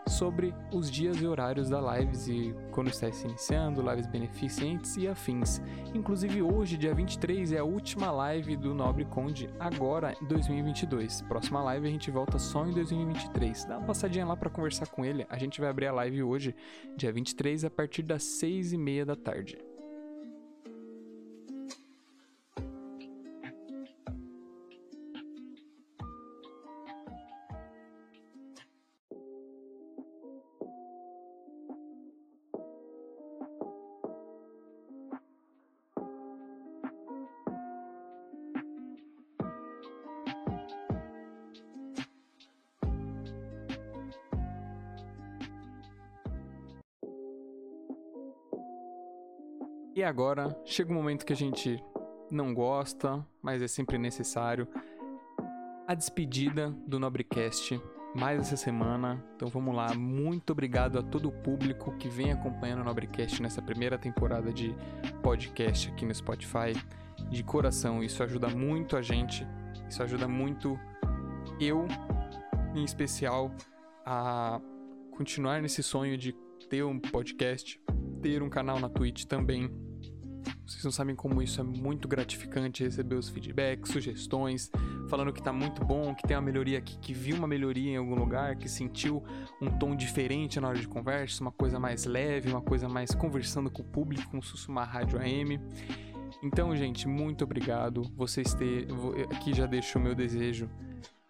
sobre 0.07 0.53
os 0.71 0.89
dias 0.89 1.21
e 1.21 1.25
horários 1.25 1.69
da 1.69 1.79
lives 1.97 2.27
e 2.27 2.53
quando 2.71 2.89
está 2.89 3.11
se 3.11 3.25
iniciando, 3.25 3.81
lives 3.81 4.07
beneficentes 4.07 4.95
e 4.97 5.07
afins. 5.07 5.61
Inclusive 5.93 6.41
hoje, 6.41 6.77
dia 6.77 6.93
23, 6.93 7.53
é 7.53 7.59
a 7.59 7.63
última 7.63 8.11
live 8.11 8.55
do 8.55 8.73
Nobre 8.73 9.05
Conde, 9.05 9.49
agora 9.59 10.15
em 10.21 10.25
2022. 10.25 11.21
Próxima 11.23 11.61
live 11.63 11.87
a 11.87 11.91
gente 11.91 12.11
volta 12.11 12.37
só 12.37 12.65
em 12.65 12.71
2023. 12.71 13.65
Dá 13.65 13.77
uma 13.77 13.87
passadinha 13.87 14.25
lá 14.25 14.35
para 14.35 14.49
conversar 14.49 14.87
com 14.87 15.03
ele. 15.05 15.25
A 15.29 15.37
gente 15.37 15.59
vai 15.59 15.69
abrir 15.69 15.87
a 15.87 15.93
live 15.93 16.23
hoje, 16.23 16.55
dia 16.95 17.11
23, 17.11 17.65
a 17.65 17.69
partir 17.69 18.03
das 18.03 18.23
6 18.23 18.73
e 18.73 18.77
meia 18.77 19.05
da 19.05 19.15
tarde. 19.15 19.57
E 49.95 50.03
agora 50.03 50.59
chega 50.65 50.91
um 50.91 50.95
momento 50.95 51.25
que 51.25 51.33
a 51.33 51.35
gente 51.35 51.83
não 52.31 52.53
gosta, 52.53 53.23
mas 53.41 53.61
é 53.61 53.67
sempre 53.67 53.97
necessário. 53.97 54.67
A 55.87 55.93
despedida 55.93 56.71
do 56.87 56.99
Nobrecast 56.99 57.79
mais 58.15 58.39
essa 58.39 58.57
semana. 58.57 59.23
Então 59.35 59.47
vamos 59.49 59.75
lá. 59.75 59.93
Muito 59.93 60.51
obrigado 60.51 60.99
a 60.99 61.03
todo 61.03 61.29
o 61.29 61.31
público 61.31 61.95
que 61.97 62.07
vem 62.07 62.31
acompanhando 62.31 62.81
o 62.81 62.83
Nobrecast 62.83 63.41
nessa 63.41 63.61
primeira 63.61 63.97
temporada 63.97 64.51
de 64.51 64.75
podcast 65.21 65.89
aqui 65.89 66.05
no 66.05 66.13
Spotify. 66.13 66.73
De 67.29 67.43
coração, 67.43 68.03
isso 68.03 68.23
ajuda 68.23 68.47
muito 68.49 68.95
a 68.95 69.01
gente. 69.01 69.47
Isso 69.89 70.01
ajuda 70.01 70.27
muito 70.27 70.79
eu, 71.59 71.85
em 72.75 72.83
especial, 72.83 73.51
a 74.05 74.59
continuar 75.11 75.61
nesse 75.61 75.83
sonho 75.83 76.17
de 76.17 76.33
ter 76.69 76.83
um 76.83 76.99
podcast, 76.99 77.79
ter 78.21 78.41
um 78.41 78.49
canal 78.49 78.79
na 78.79 78.89
Twitch 78.89 79.25
também. 79.25 79.69
Vocês 80.73 80.83
não 80.83 80.91
sabem 80.91 81.15
como 81.15 81.41
isso 81.41 81.61
é 81.61 81.63
muito 81.63 82.07
gratificante 82.07 82.83
receber 82.83 83.15
os 83.15 83.29
feedbacks, 83.29 83.91
sugestões, 83.91 84.71
falando 85.07 85.31
que 85.31 85.41
tá 85.41 85.53
muito 85.53 85.85
bom, 85.85 86.15
que 86.15 86.27
tem 86.27 86.35
uma 86.35 86.41
melhoria 86.41 86.79
aqui, 86.79 86.97
que 86.97 87.13
viu 87.13 87.35
uma 87.37 87.47
melhoria 87.47 87.91
em 87.91 87.97
algum 87.97 88.15
lugar, 88.15 88.55
que 88.55 88.67
sentiu 88.67 89.23
um 89.61 89.69
tom 89.77 89.95
diferente 89.95 90.59
na 90.59 90.69
hora 90.69 90.79
de 90.79 90.87
conversa, 90.87 91.41
uma 91.41 91.51
coisa 91.51 91.79
mais 91.79 92.05
leve, 92.05 92.49
uma 92.49 92.61
coisa 92.61 92.89
mais 92.89 93.13
conversando 93.13 93.69
com 93.69 93.81
o 93.83 93.85
público, 93.85 94.29
como 94.31 94.41
se 94.41 94.51
fosse 94.51 94.67
uma 94.67 94.83
rádio 94.83 95.19
AM. 95.19 95.59
Então, 96.41 96.75
gente, 96.75 97.07
muito 97.07 97.43
obrigado. 97.43 98.01
Vocês 98.15 98.53
ter 98.53 98.87
aqui 99.31 99.53
já 99.53 99.65
deixo 99.65 99.97
o 99.99 100.01
meu 100.01 100.15
desejo. 100.15 100.69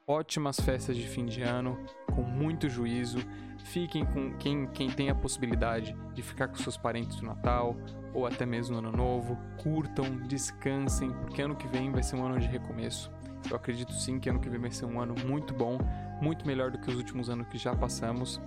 Ótimas 0.05 0.59
festas 0.59 0.97
de 0.97 1.07
fim 1.07 1.25
de 1.25 1.41
ano, 1.41 1.77
com 2.13 2.23
muito 2.23 2.67
juízo. 2.67 3.19
Fiquem 3.63 4.05
com 4.05 4.33
quem, 4.33 4.67
quem 4.67 4.89
tem 4.89 5.09
a 5.09 5.15
possibilidade 5.15 5.95
de 6.13 6.21
ficar 6.21 6.49
com 6.49 6.55
seus 6.55 6.75
parentes 6.75 7.21
no 7.21 7.29
Natal 7.29 7.77
ou 8.13 8.27
até 8.27 8.45
mesmo 8.45 8.81
no 8.81 8.89
Ano 8.89 8.97
Novo. 8.97 9.37
Curtam, 9.61 10.17
descansem, 10.27 11.09
porque 11.13 11.41
ano 11.41 11.55
que 11.55 11.69
vem 11.69 11.89
vai 11.89 12.03
ser 12.03 12.17
um 12.17 12.25
ano 12.25 12.37
de 12.37 12.47
recomeço. 12.47 13.09
Eu 13.49 13.55
acredito 13.55 13.93
sim 13.93 14.19
que 14.19 14.29
ano 14.29 14.41
que 14.41 14.49
vem 14.49 14.59
vai 14.59 14.71
ser 14.71 14.85
um 14.85 14.99
ano 14.99 15.15
muito 15.25 15.53
bom, 15.53 15.77
muito 16.21 16.45
melhor 16.45 16.69
do 16.69 16.77
que 16.79 16.89
os 16.89 16.97
últimos 16.97 17.29
anos 17.29 17.47
que 17.47 17.57
já 17.57 17.73
passamos. 17.73 18.41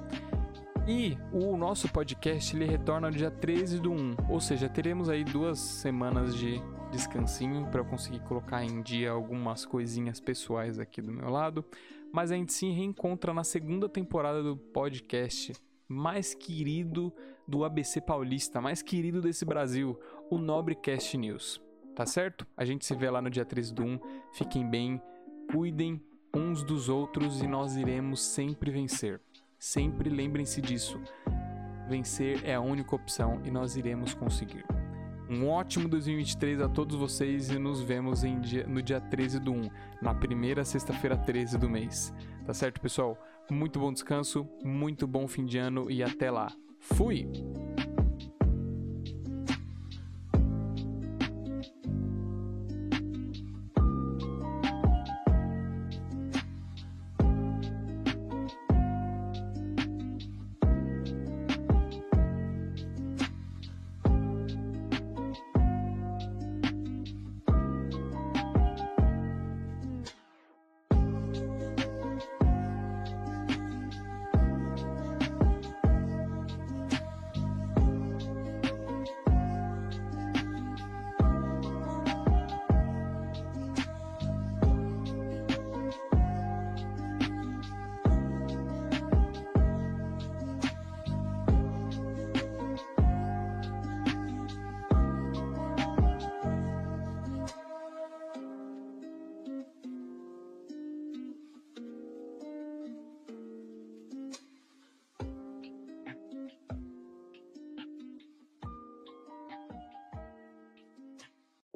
E 0.87 1.17
o 1.33 1.57
nosso 1.57 1.89
podcast 1.89 2.55
ele 2.55 2.67
retorna 2.67 3.11
no 3.11 3.17
dia 3.17 3.31
13 3.31 3.81
do 3.81 3.93
1, 3.93 4.17
ou 4.29 4.41
seja, 4.43 4.69
teremos 4.69 5.09
aí 5.09 5.25
duas 5.25 5.59
semanas 5.59 6.37
de 6.37 6.63
descansinho 6.91 7.67
para 7.67 7.81
eu 7.81 7.85
conseguir 7.85 8.21
colocar 8.21 8.65
em 8.65 8.83
dia 8.83 9.11
algumas 9.11 9.65
coisinhas 9.65 10.21
pessoais 10.21 10.79
aqui 10.79 11.03
do 11.03 11.13
meu 11.13 11.31
lado. 11.31 11.65
Mas 12.13 12.31
a 12.31 12.37
gente 12.37 12.53
se 12.53 12.69
reencontra 12.71 13.35
na 13.35 13.45
segunda 13.45 13.89
temporada 13.89 14.43
do 14.43 14.57
podcast 14.57 15.53
mais 15.89 16.35
querido 16.35 17.13
do 17.47 17.65
ABC 17.65 18.01
Paulista, 18.01 18.61
mais 18.61 18.83
querido 18.83 19.21
desse 19.21 19.45
Brasil, 19.45 19.99
o 20.31 20.39
Nobrecast 20.39 21.17
News. 21.17 21.61
Tá 21.95 22.05
certo? 22.05 22.47
A 22.57 22.65
gente 22.65 22.85
se 22.85 22.95
vê 22.95 23.09
lá 23.09 23.23
no 23.23 23.31
dia 23.31 23.45
13 23.45 23.73
do 23.73 23.83
1. 23.83 24.01
Fiquem 24.33 24.69
bem, 24.69 25.01
cuidem 25.51 26.03
uns 26.35 26.63
dos 26.63 26.89
outros 26.89 27.41
e 27.41 27.47
nós 27.47 27.77
iremos 27.77 28.21
sempre 28.21 28.71
vencer. 28.71 29.21
Sempre 29.59 30.11
lembrem-se 30.11 30.61
disso. 30.61 31.01
Vencer 31.89 32.45
é 32.45 32.55
a 32.55 32.61
única 32.61 32.95
opção 32.95 33.41
e 33.45 33.51
nós 33.51 33.77
iremos 33.77 34.13
conseguir. 34.13 34.76
Um 35.29 35.49
ótimo 35.49 35.89
2023 35.89 36.61
a 36.61 36.69
todos 36.69 36.97
vocês 36.97 37.51
e 37.51 37.59
nos 37.59 37.83
vemos 37.83 38.23
dia, 38.41 38.65
no 38.67 38.81
dia 38.81 39.01
13 39.01 39.41
do 39.41 39.53
1, 39.53 39.69
na 40.01 40.15
primeira 40.15 40.65
sexta-feira 40.65 41.17
13 41.17 41.59
do 41.59 41.69
mês. 41.69 42.15
Tá 42.45 42.55
certo, 42.55 42.81
pessoal? 42.81 43.19
Muito 43.51 43.81
bom 43.81 43.93
descanso, 43.93 44.49
muito 44.65 45.07
bom 45.07 45.27
fim 45.27 45.45
de 45.45 45.59
ano 45.59 45.91
e 45.91 46.03
até 46.03 46.31
lá. 46.31 46.53
Fui! 46.79 47.29